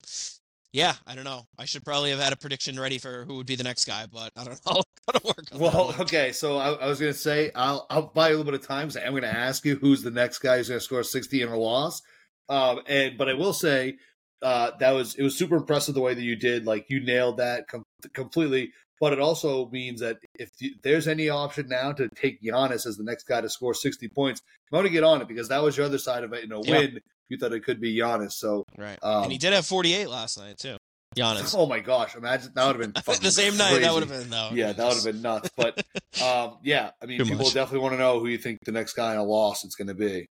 [0.77, 1.47] yeah, I don't know.
[1.57, 4.05] I should probably have had a prediction ready for who would be the next guy,
[4.05, 4.83] but I don't know.
[5.11, 8.29] Gotta work on Well, okay, so I, I was going to say I'll I'll buy
[8.29, 8.91] you a little bit of time.
[8.91, 11.41] So I'm going to ask you who's the next guy who's going to score 60
[11.41, 12.03] in a loss.
[12.47, 13.95] Um, and but I will say
[14.43, 16.67] uh, that was it was super impressive the way that you did.
[16.67, 18.71] Like you nailed that com- completely.
[18.99, 20.49] But it also means that if
[20.81, 24.41] there's any option now to take Giannis as the next guy to score 60 points,
[24.71, 26.43] you want to get on it because that was your other side of it.
[26.43, 26.71] In a Yeah.
[26.79, 28.33] win, you thought it could be Giannis.
[28.33, 28.97] So, Right.
[29.03, 30.77] um, and he did have 48 last night too.
[31.15, 31.55] Giannis.
[31.57, 34.29] oh my gosh, imagine that would have been the same night, that would have been
[34.29, 34.51] no.
[34.53, 35.49] Yeah, that would have been nuts.
[35.55, 35.83] But
[36.21, 37.53] um, yeah, I mean, Too people much.
[37.53, 39.87] definitely want to know who you think the next guy in a loss it's going
[39.87, 40.25] to be.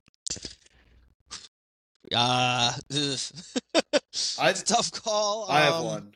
[2.14, 2.74] Uh.
[4.40, 5.46] I it's a tough call.
[5.50, 6.14] I have Um, one.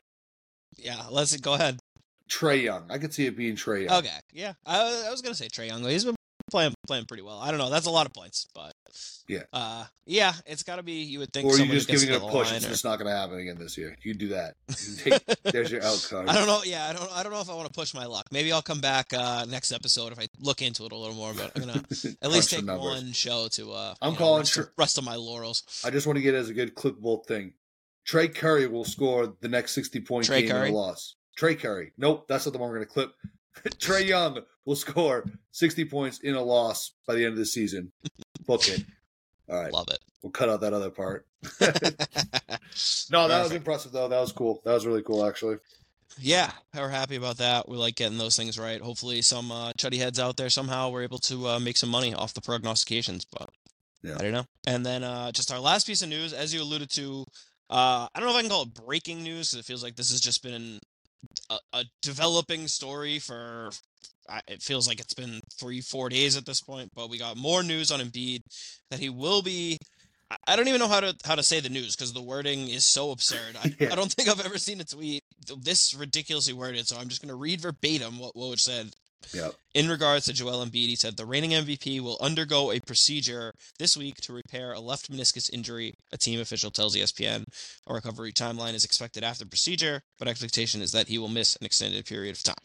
[0.76, 1.80] Yeah, let's go ahead.
[2.28, 2.86] Trae Young.
[2.90, 4.00] I could see it being Trae Young.
[4.00, 5.84] Okay, yeah, I, I was gonna say Trae Young.
[5.84, 6.16] He's been
[6.52, 7.40] playing playing pretty well.
[7.40, 7.70] I don't know.
[7.70, 8.74] That's a lot of points, but
[9.28, 9.44] Yeah.
[9.52, 11.04] uh, yeah, it's got to be.
[11.04, 11.46] You would think.
[11.46, 12.52] Or you just giving it a push?
[12.54, 13.98] It's or- just not going to happen again this year.
[14.02, 14.56] You do that.
[14.70, 16.30] You take- there's your out card.
[16.30, 16.62] I don't know.
[16.64, 17.12] Yeah, I don't.
[17.18, 18.28] I don't know if I want to push my luck.
[18.32, 21.34] Maybe I'll come back uh, next episode if I look into it a little more.
[21.34, 21.84] But I'm gonna
[22.22, 23.72] at least take one show to.
[23.74, 25.64] Uh, I'm you know, calling rest, Tr- rest of my laurels.
[25.84, 27.54] I just want to get it as a good clickable thing.
[28.06, 30.70] Trey Curry will score the next 60 point Trey game Curry?
[30.70, 31.16] in a loss.
[31.38, 31.94] Trey Curry.
[31.98, 33.14] Nope, that's not the one we're going to clip.
[33.80, 37.92] Trae Young will score 60 points in a loss by the end of the season.
[38.46, 38.84] Book it.
[39.50, 39.72] All right.
[39.72, 40.00] Love it.
[40.22, 41.26] We'll cut out that other part.
[43.12, 44.08] no, that was impressive though.
[44.08, 44.62] That was cool.
[44.66, 45.58] That was really cool actually.
[46.20, 47.70] yeah, we're happy about that.
[47.70, 48.82] We like getting those things right.
[48.82, 52.14] Hopefully, some uh, chuddy heads out there somehow were able to uh, make some money
[52.14, 53.50] off the prognostications, but
[54.04, 54.16] Yeah.
[54.16, 54.46] I don't know.
[54.66, 57.24] And then uh, just our last piece of news, as you alluded to,
[57.70, 59.96] uh, I don't know if I can call it breaking news 'cause it feels like
[59.96, 60.80] this has just been
[61.50, 63.70] a, a developing story for.
[64.48, 67.64] It feels like it's been three, four days at this point, but we got more
[67.64, 68.42] news on Embiid
[68.92, 69.78] that he will be.
[70.46, 72.84] I- don't even know how to how to say the news because the wording is
[72.84, 73.56] so absurd.
[73.64, 73.94] I, Yeah.
[73.94, 75.24] I don't think I've ever seen a tweet
[75.62, 78.94] this ridiculously worded, so I'm just going to read verbatim what Woj said
[79.34, 79.54] Yep.
[79.74, 83.98] in regards to Joel Embiid, he said the reigning MVP will undergo a procedure this
[83.98, 85.94] week to repair a left meniscus injury.
[86.12, 87.46] A team official tells ESPN
[87.88, 91.66] a recovery timeline is expected after procedure, but expectation is that he will miss an
[91.66, 92.56] extended period of time.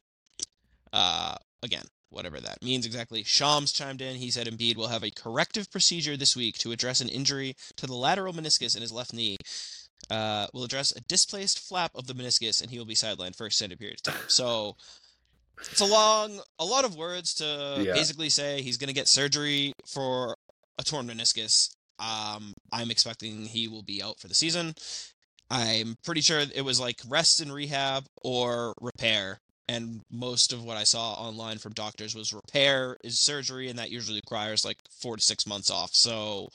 [0.92, 3.22] Uh, again, whatever that means exactly.
[3.24, 4.16] Shams chimed in.
[4.16, 7.86] He said Embiid will have a corrective procedure this week to address an injury to
[7.86, 9.36] the lateral meniscus in his left knee.
[10.10, 13.46] Uh, will address a displaced flap of the meniscus, and he will be sidelined for
[13.46, 14.24] extended period of time.
[14.26, 14.76] So
[15.60, 17.92] it's a long, a lot of words to Yeah.
[17.94, 20.36] basically say he's going to get surgery for
[20.78, 21.74] a torn meniscus.
[21.98, 24.74] Um, I'm expecting he will be out for the season.
[25.50, 29.38] I'm pretty sure it was like rest and rehab or repair.
[29.68, 33.90] And most of what I saw online from doctors was repair is surgery, and that
[33.90, 35.94] usually requires like four to six months off.
[35.94, 36.48] So,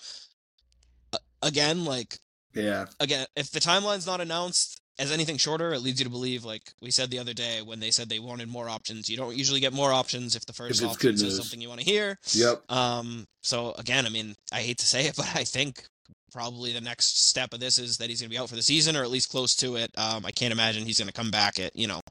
[1.41, 2.19] again, like
[2.53, 2.85] Yeah.
[2.99, 6.73] again, if the timeline's not announced as anything shorter, it leads you to believe, like
[6.81, 9.09] we said the other day when they said they wanted more options.
[9.09, 11.81] You don't usually get more options if the first it's option is something you want
[11.81, 12.17] to hear.
[12.31, 12.71] Yep.
[12.71, 15.83] Um, so again, I mean, I hate to say it, but I think
[16.31, 18.61] probably the next step of this is that he's going to be out for the
[18.61, 19.91] season or at least close to it.
[19.97, 22.01] Um, I can't imagine he's going to come back at you know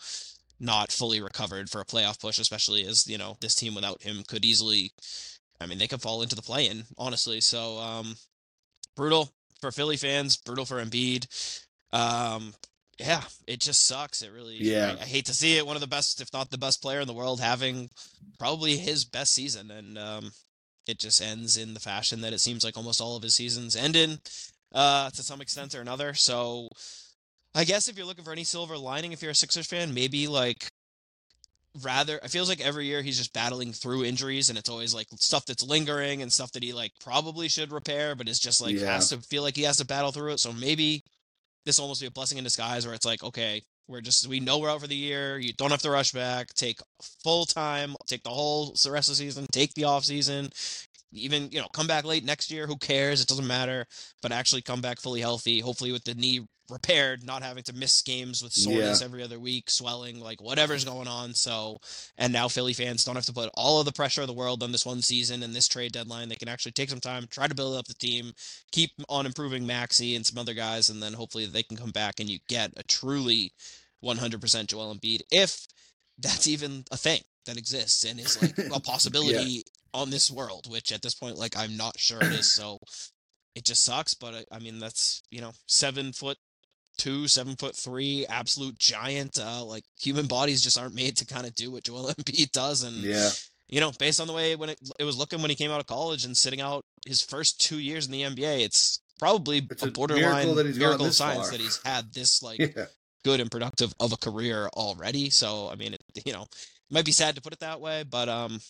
[0.58, 4.22] not fully recovered for a playoff push, especially as you know this team without him
[4.26, 4.92] could easily.
[5.60, 7.40] I mean, they could fall into the play-in, honestly.
[7.40, 8.16] So um,
[8.94, 9.30] brutal
[9.60, 11.26] for Philly fans, brutal for Embiid.
[11.92, 12.52] Um,
[12.98, 14.22] yeah, it just sucks.
[14.22, 14.56] It really.
[14.56, 14.96] Yeah.
[14.98, 15.66] I, I hate to see it.
[15.66, 17.90] One of the best, if not the best player in the world, having
[18.38, 20.30] probably his best season, and um,
[20.86, 23.76] it just ends in the fashion that it seems like almost all of his seasons
[23.76, 24.18] end in,
[24.72, 26.14] uh, to some extent or another.
[26.14, 26.68] So,
[27.54, 30.26] I guess if you're looking for any silver lining, if you're a Sixers fan, maybe
[30.26, 30.66] like
[31.82, 35.06] rather it feels like every year he's just battling through injuries and it's always like
[35.16, 38.74] stuff that's lingering and stuff that he like probably should repair but it's just like
[38.74, 38.94] Yeah.
[38.94, 41.04] has to feel like he has to battle through it so maybe
[41.66, 44.58] this almost be a blessing in disguise where it's like okay we're just we know
[44.58, 45.38] we're out for the year.
[45.38, 46.52] You don't have to rush back.
[46.54, 46.80] Take
[47.22, 50.50] full time take the whole rest of the season take the off season
[51.16, 53.20] even you know come back late next year who cares?
[53.20, 53.86] It doesn't matter.
[54.22, 58.02] But actually come back fully healthy hopefully with the knee repaired not having to miss
[58.02, 61.34] games with soreness every other week swelling like whatever's going on.
[61.34, 61.78] So
[62.18, 64.62] and now philly fans don't have to put all of the pressure of the world
[64.62, 66.28] on this one season and this trade deadline.
[66.28, 68.32] They can actually take some time try to build up the team
[68.72, 72.20] keep on improving Maxey and some other guys and then hopefully they can come back
[72.20, 73.52] and you get a truly
[74.04, 75.66] 100% joel Embiid if
[76.18, 79.64] that's even a thing that exists and is like a possibility
[79.96, 82.46] on this world, which at this point, like I'm not sure it is.
[82.56, 82.78] So
[83.54, 84.14] it just sucks.
[84.14, 86.36] But I, I mean, that's you know, seven foot
[86.98, 89.38] two, seven foot three, absolute giant.
[89.38, 92.82] Uh, like human bodies just aren't made to kind of do what Joel Embiid does,
[92.82, 93.30] and Yeah.
[93.68, 95.80] you know, based on the way when it, it was looking when he came out
[95.80, 99.82] of college and sitting out his first two years in the NBA, it's probably It's
[99.82, 101.52] a a borderline miracle that he's miracle of science far.
[101.52, 102.86] that he's had this like Yeah.
[103.24, 105.30] good and productive of a career already.
[105.30, 108.04] So I mean, it, you know, it might be sad to put it that way,
[108.04, 108.60] but um,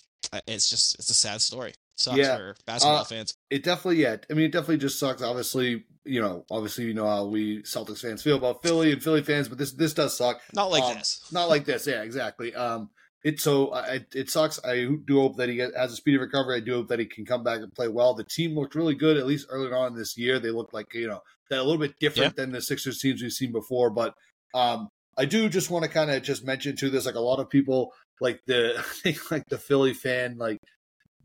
[0.46, 1.74] it's just it's a sad story.
[1.96, 2.36] Sucks Yeah.
[2.36, 3.34] for basketball Uh, fans.
[3.48, 4.16] It definitely, yeah.
[4.30, 5.22] I mean, it definitely just sucks.
[5.22, 9.22] Obviously, you know, obviously, you know how we Celtics fans feel about Philly and Philly
[9.22, 10.40] fans, but this this does suck.
[10.54, 11.20] Not like um, this.
[11.32, 11.86] Not like this.
[11.86, 12.54] Yeah, exactly.
[12.54, 12.90] Um,
[13.24, 14.60] it so I, it sucks.
[14.64, 16.56] I do hope that he has a speedy recovery.
[16.56, 18.14] I do hope that he can come back and play well.
[18.14, 20.38] The team looked really good, at least early on this year.
[20.38, 23.32] They looked like you know that a little bit different than the Sixers teams we've
[23.32, 23.90] seen before.
[23.90, 24.14] But
[24.54, 27.40] um, I do just want to kind of just mention to this, like a lot
[27.40, 30.58] of people like the I think like the Philly fan like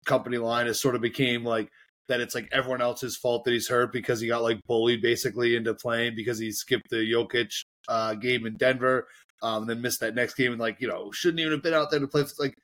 [0.05, 1.69] company line has sort of became like
[2.07, 5.55] that it's like everyone else's fault that he's hurt because he got like bullied basically
[5.55, 9.07] into playing because he skipped the Jokic uh, game in Denver,
[9.41, 11.89] um, then missed that next game and like you know shouldn't even have been out
[11.89, 12.23] there to play.
[12.37, 12.55] Like,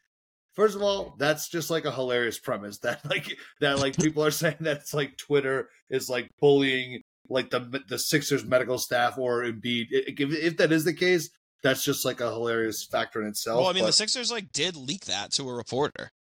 [0.54, 4.32] first of all, that's just like a hilarious premise that like that like people are
[4.32, 9.44] saying that it's like Twitter is like bullying like the the Sixers medical staff or
[9.44, 9.88] Embiid.
[9.92, 11.30] If, if that is the case,
[11.64, 13.60] that's just like a hilarious factor in itself.
[13.62, 16.12] Well, I mean, the Sixers like did leak that to a reporter.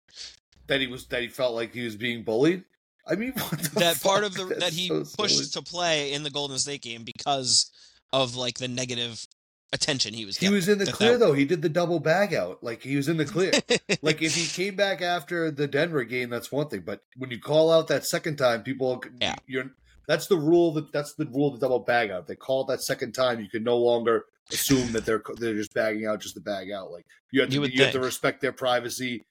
[0.66, 2.64] that he was that he felt like he was being bullied.
[3.08, 3.32] I mean,
[3.74, 7.04] That part of the that he so pushed to play in the Golden State game
[7.04, 7.70] because
[8.12, 9.26] of like the negative
[9.72, 11.32] attention he was He was in the That- clear that- though.
[11.32, 12.62] He did the double bag out.
[12.64, 13.52] Like he was in the clear.
[14.02, 16.82] like if he came back after the Denver game, that's one thing.
[16.84, 19.36] But when you call out that second time, people, Yeah.
[19.46, 19.70] you're
[20.08, 22.26] that's the rule that that's the rule of the double bag out.
[22.28, 25.74] They call it that second time, you can no longer assume that they're they're just
[25.74, 26.90] bagging out just to bag out.
[26.90, 29.24] Like you have to You you, have to respect their privacy.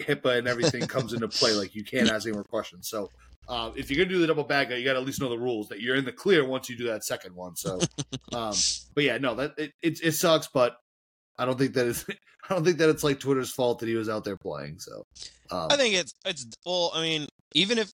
[0.00, 1.52] HIPAA and everything comes into play.
[1.56, 2.88] Like you can't ask any more questions.
[2.88, 3.10] So
[3.48, 5.28] uh, if you're gonna do the double bag out, you got to at least know
[5.28, 7.56] the rules that you're in the clear once you do that second one.
[7.56, 7.80] So,
[8.32, 8.54] um,
[8.94, 10.76] but yeah, no, that it, it it sucks, but
[11.38, 12.06] I don't think that it's
[12.48, 14.78] I don't think that it's like Twitter's fault that he was out there playing.
[14.78, 15.06] So
[15.50, 16.92] um, I think it's it's well.
[16.94, 17.92] I mean, even if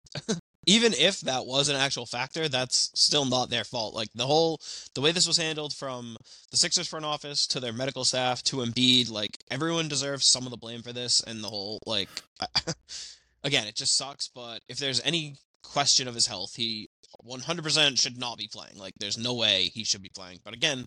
[0.67, 3.95] even if that was an actual factor, that's still not their fault.
[3.95, 4.61] Like the whole
[4.95, 6.17] the way this was handled from
[6.51, 10.51] the Sixers front office to their medical staff to Embiid, like everyone deserves some of
[10.51, 11.21] the blame for this.
[11.21, 12.09] And the whole like,
[13.45, 14.29] again, it just sucks.
[14.29, 16.89] But if there's any question of his health, he
[17.27, 18.77] 100% should not be playing.
[18.77, 20.41] Like there's no way he should be playing.
[20.45, 20.87] But again.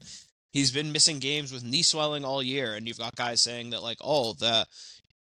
[0.54, 3.84] He's been missing games with knee swelling all year, and you've got guys saying that
[3.84, 4.66] like, oh, the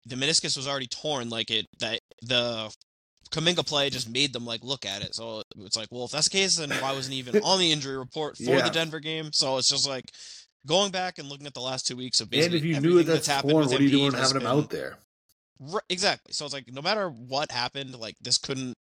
[0.06, 2.74] the meniscus was already torn, like it that the
[3.32, 5.15] Kuminga play just made them like look at it.
[5.15, 7.71] So it's like, well, if that's the case, then why wasn't he even on the
[7.71, 8.61] injury report for Yeah.
[8.61, 9.32] the Denver game?
[9.34, 10.11] So it's just like
[10.65, 12.78] going back and looking at the last two weeks of and basically if you knew
[12.91, 14.97] everything that that's happened torn, with what are you doing having him out there?
[15.59, 16.34] Right, exactly.
[16.34, 18.76] So it's like no matter what happened, like this couldn't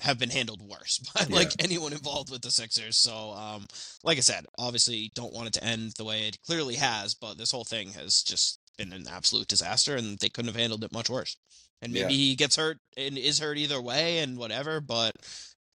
[0.00, 1.36] have been handled worse by Yeah.
[1.36, 2.96] like anyone involved with the Sixers.
[2.96, 3.66] So um
[4.02, 7.38] like I said, obviously don't want it to end the way it clearly has, but
[7.38, 10.92] this whole thing has just been an absolute disaster and they couldn't have handled it
[10.92, 11.36] much worse.
[11.82, 12.18] And maybe Yeah.
[12.18, 15.14] he gets hurt and is hurt either way and whatever, but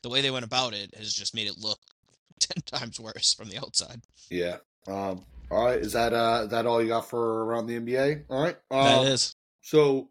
[0.04, 1.80] the way they went about it has just made it look
[2.40, 4.02] 10 times worse from the outside.
[4.30, 4.58] Yeah.
[4.88, 5.80] Um, all right.
[5.80, 8.26] Is that uh that all you got for around the NBA?
[8.30, 8.58] All right.
[8.72, 9.36] Um, that is.
[9.62, 10.10] So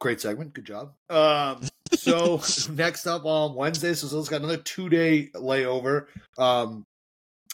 [0.00, 0.54] great segment.
[0.54, 0.92] Good job.
[1.10, 2.40] Um, so
[2.72, 6.06] next up on Wednesday, so it's got another two day layover.
[6.38, 6.84] Um,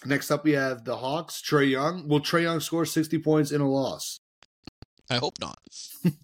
[0.04, 1.42] next up we have the Hawks.
[1.42, 2.06] Trae Young.
[2.08, 4.20] Will Trae Young score sixty points in a loss?
[5.10, 5.58] I hope not.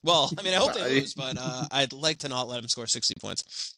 [0.02, 2.68] Well, I mean, I hope they lose, but uh, I'd like to not let him
[2.68, 3.74] score 60 points.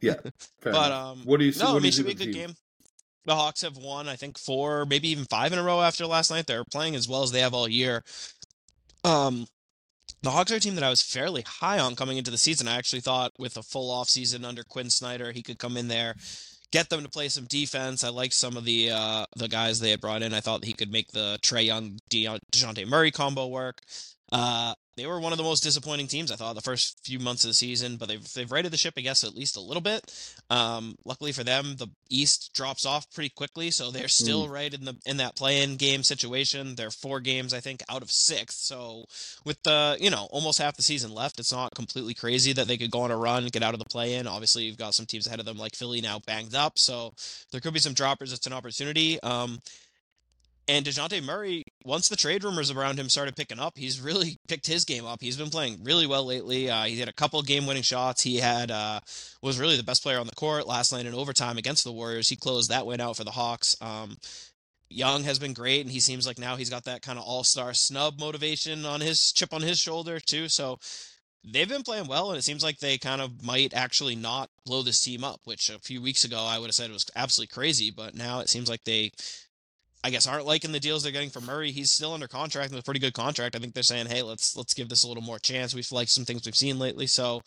[0.00, 0.14] Yeah.
[0.62, 1.52] But um, what do you?
[1.58, 2.48] no, what I mean, it should be a good team?
[2.48, 2.54] game.
[3.24, 6.30] The Hawks have won, I think, four, maybe even five in a row after last
[6.30, 6.46] night.
[6.46, 8.04] They're playing as well as they have all year.
[9.04, 9.46] Um,
[10.22, 12.68] the Hawks are a team that I was fairly high on coming into the season.
[12.68, 15.88] I actually thought with a full off season under Quin Snyder, he could come in
[15.88, 16.14] there,
[16.72, 18.04] get them to play some defense.
[18.04, 20.34] I liked some of the uh, the guys they had brought in.
[20.34, 23.80] I thought he could make the Trae Young De- Dejounte Murray combo work.
[24.32, 27.44] Uh, they were one of the most disappointing teams I thought the first few months
[27.44, 29.80] of the season, but they've they've righted the ship, I guess, at least a little
[29.80, 30.02] bit.
[30.50, 34.84] Um, luckily for them, the East drops off pretty quickly, so they're still right in
[34.84, 36.74] the in that play-in game situation.
[36.74, 38.56] They're four games, I think, out of six.
[38.56, 39.04] So
[39.44, 42.76] with the you know almost half the season left, it's not completely crazy that they
[42.76, 44.26] could go on a run, get out of the play-in.
[44.26, 47.14] Obviously, you've got some teams ahead of them like Philly now banged up, so
[47.52, 48.32] there could be some droppers.
[48.32, 49.20] It's an opportunity.
[49.22, 49.60] Um,
[50.70, 54.68] and DeJounte Murray, once the trade rumors around him started picking up, he's really picked
[54.68, 55.20] his game up.
[55.20, 56.70] He's been playing really well lately.
[56.70, 58.22] Uh, he had a couple game winning shots.
[58.22, 59.00] He had uh,
[59.42, 62.28] was really the best player on the court last night in overtime against the Warriors.
[62.28, 63.76] He closed that win out for the Hawks.
[63.80, 64.16] Um,
[64.88, 67.42] Young has been great, and he seems like now he's got that kind of all
[67.42, 70.48] star snub motivation on his chip on his shoulder too.
[70.48, 70.78] So
[71.44, 74.82] they've been playing well, and it seems like they kind of might actually not blow
[74.82, 77.90] this team up, which a few weeks ago I would have said was absolutely crazy,
[77.90, 79.10] but now it seems like they
[80.02, 81.72] I guess aren't liking the deals they're getting from Murray.
[81.72, 83.54] He's still under contract with a pretty good contract.
[83.54, 85.74] I think they're saying, hey, let's let's give this a little more chance.
[85.74, 87.06] We've liked some things we've seen lately.
[87.06, 87.42] So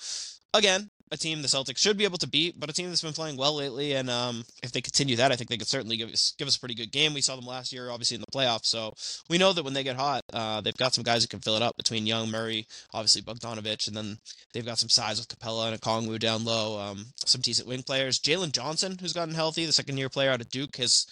[0.53, 3.13] again, a team the Celtics should be able to beat, but a team that's been
[3.13, 3.93] playing well lately.
[3.93, 6.57] And um, if they continue that, I think they could certainly give us give us
[6.57, 7.13] a pretty good game.
[7.13, 8.65] We saw them last year, obviously in the playoffs.
[8.65, 8.93] So
[9.29, 11.55] we know that when they get hot, uh, they've got some guys who can fill
[11.55, 14.17] it up between Young, Murray, obviously Bogdanovich, and then
[14.53, 16.79] they've got some size with Capela and Okongwu down low.
[16.79, 18.19] Um, some decent wing players.
[18.19, 21.05] Jalen Johnson, who's gotten healthy, the second year player out of Duke, has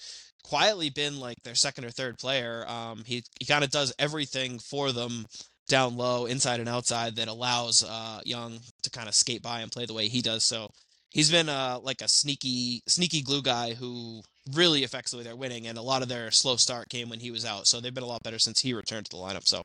[0.44, 2.66] quietly been like their second or third player.
[2.68, 5.26] Um, he he kind of does everything for them
[5.68, 9.72] down low, inside and outside, that allows uh, Young to kind of skate by and
[9.72, 10.44] play the way he does.
[10.44, 10.70] So
[11.10, 14.22] he's been uh, like a sneaky sneaky glue guy who
[14.54, 15.68] really affects the way they're winning.
[15.68, 18.04] And a lot of their slow start came when he was out, so they've been
[18.04, 19.48] a lot better since he returned to the lineup.
[19.48, 19.62] So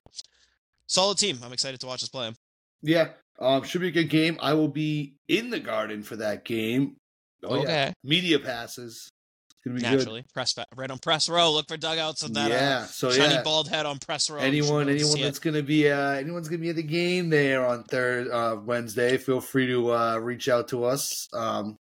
[0.86, 1.38] solid team.
[1.44, 2.36] I'm excited to watch us play him.
[2.82, 3.08] Yeah.
[3.38, 4.38] Um, should be a good game.
[4.40, 6.96] I will be in the garden for that game.
[7.42, 7.92] Oh, yeah.
[8.02, 9.10] Media passes.
[9.66, 11.50] Gonna be naturally press fa- right on press row.
[11.52, 12.30] Look for dugouts good.
[12.30, 12.50] of that.
[12.50, 12.78] yeah.
[12.82, 13.42] Uh, So shiny yeah.
[13.42, 14.38] bald head on press row.
[14.38, 15.24] You should be anyone anyone see it.
[15.24, 19.16] that's gonna be uh anyone's gonna be at the game there on third uh wednesday
[19.18, 21.78] feel free to uh reach out to us um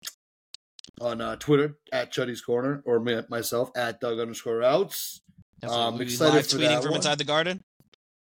[1.00, 5.22] on uh twitter at chuddy's corner or me, myself at doug underscore outs
[5.64, 6.98] um, We'll excited live for tweeting that from one.
[7.00, 7.64] inside the garden.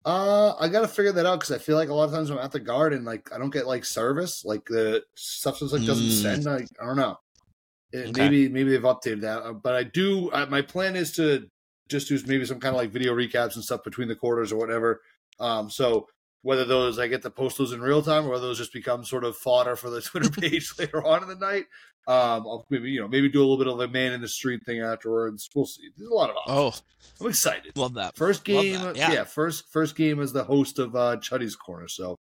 [0.04, 2.38] uh i gotta figure that out because i feel like a lot of times i'm
[2.38, 6.04] at the garden like i don't get like service like the stuff just like doesn't
[6.06, 6.22] Mm.
[6.22, 7.18] send I, I don't know
[7.96, 8.22] Okay.
[8.22, 11.46] maybe maybe they've updated that uh, but i do uh, my plan is to
[11.88, 14.56] just do maybe some kind of like video recaps and stuff between the quarters or
[14.56, 15.00] whatever
[15.40, 16.06] um so
[16.46, 19.04] whether those I get to post those in real time or whether those just become
[19.04, 21.64] sort of fodder for the Twitter page later on in the night.
[22.08, 24.28] Um, I'll maybe you know maybe do a little bit of the man in the
[24.28, 25.50] street thing afterwards.
[25.52, 25.90] We'll see.
[25.96, 26.82] There's a lot of options.
[27.18, 27.76] Oh, I'm excited.
[27.76, 28.16] love that.
[28.16, 29.10] First game, that, yeah.
[29.10, 29.24] yeah.
[29.24, 32.16] first first game as the host of uh, Chuddy's Corner, so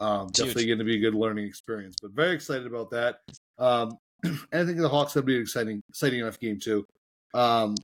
[0.00, 1.94] um, definitely going to be a good learning experience.
[2.02, 3.18] But very excited about that.
[3.60, 3.96] Um,
[4.52, 6.86] I think the Hawks will be an exciting, exciting enough game too.
[7.34, 7.76] Um,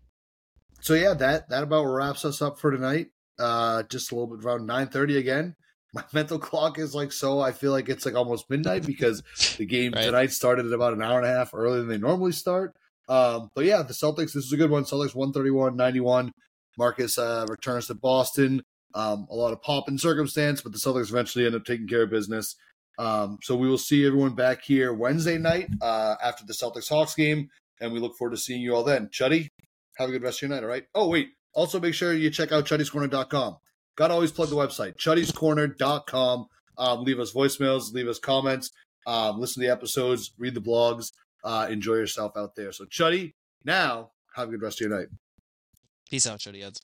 [0.81, 3.09] so yeah, that that about wraps us up for tonight.
[3.39, 5.55] Uh, just a little bit around nine thirty again.
[5.95, 7.41] My mental clock is like so.
[7.41, 9.23] I feel like it's like almost midnight because
[9.59, 10.05] the game Right.
[10.07, 12.75] tonight started at about an hour and a half earlier than they normally start.
[13.09, 14.33] Um, but yeah, the Celtics.
[14.33, 14.85] This is a good one.
[14.85, 16.33] Celtics 131-91.
[16.77, 18.63] Marcus uh, returns to Boston.
[18.95, 22.03] Um, a lot of pop and circumstance, but the Celtics eventually end up taking care
[22.03, 22.57] of business.
[22.99, 27.15] Um, so we will see everyone back here Wednesday night uh, after the Celtics Hawks
[27.15, 27.49] game,
[27.81, 29.09] and we look forward to seeing you all then.
[29.09, 29.49] Chuddy,
[29.97, 30.65] have a good rest of your night.
[30.65, 30.85] All right.
[30.95, 33.57] Oh wait, also make sure you check out chuddyscorner.com.
[33.97, 36.47] Got to always plug the website chuddyscorner.com.
[36.77, 38.71] Um, leave us voicemails, leave us comments,
[39.07, 41.13] um, listen to the episodes, read the blogs,
[41.45, 42.73] uh, enjoy yourself out there.
[42.73, 43.35] So Chuddy,
[43.65, 45.09] now have a good rest of your night.
[46.11, 46.81] Peace out, Chuddy Heads.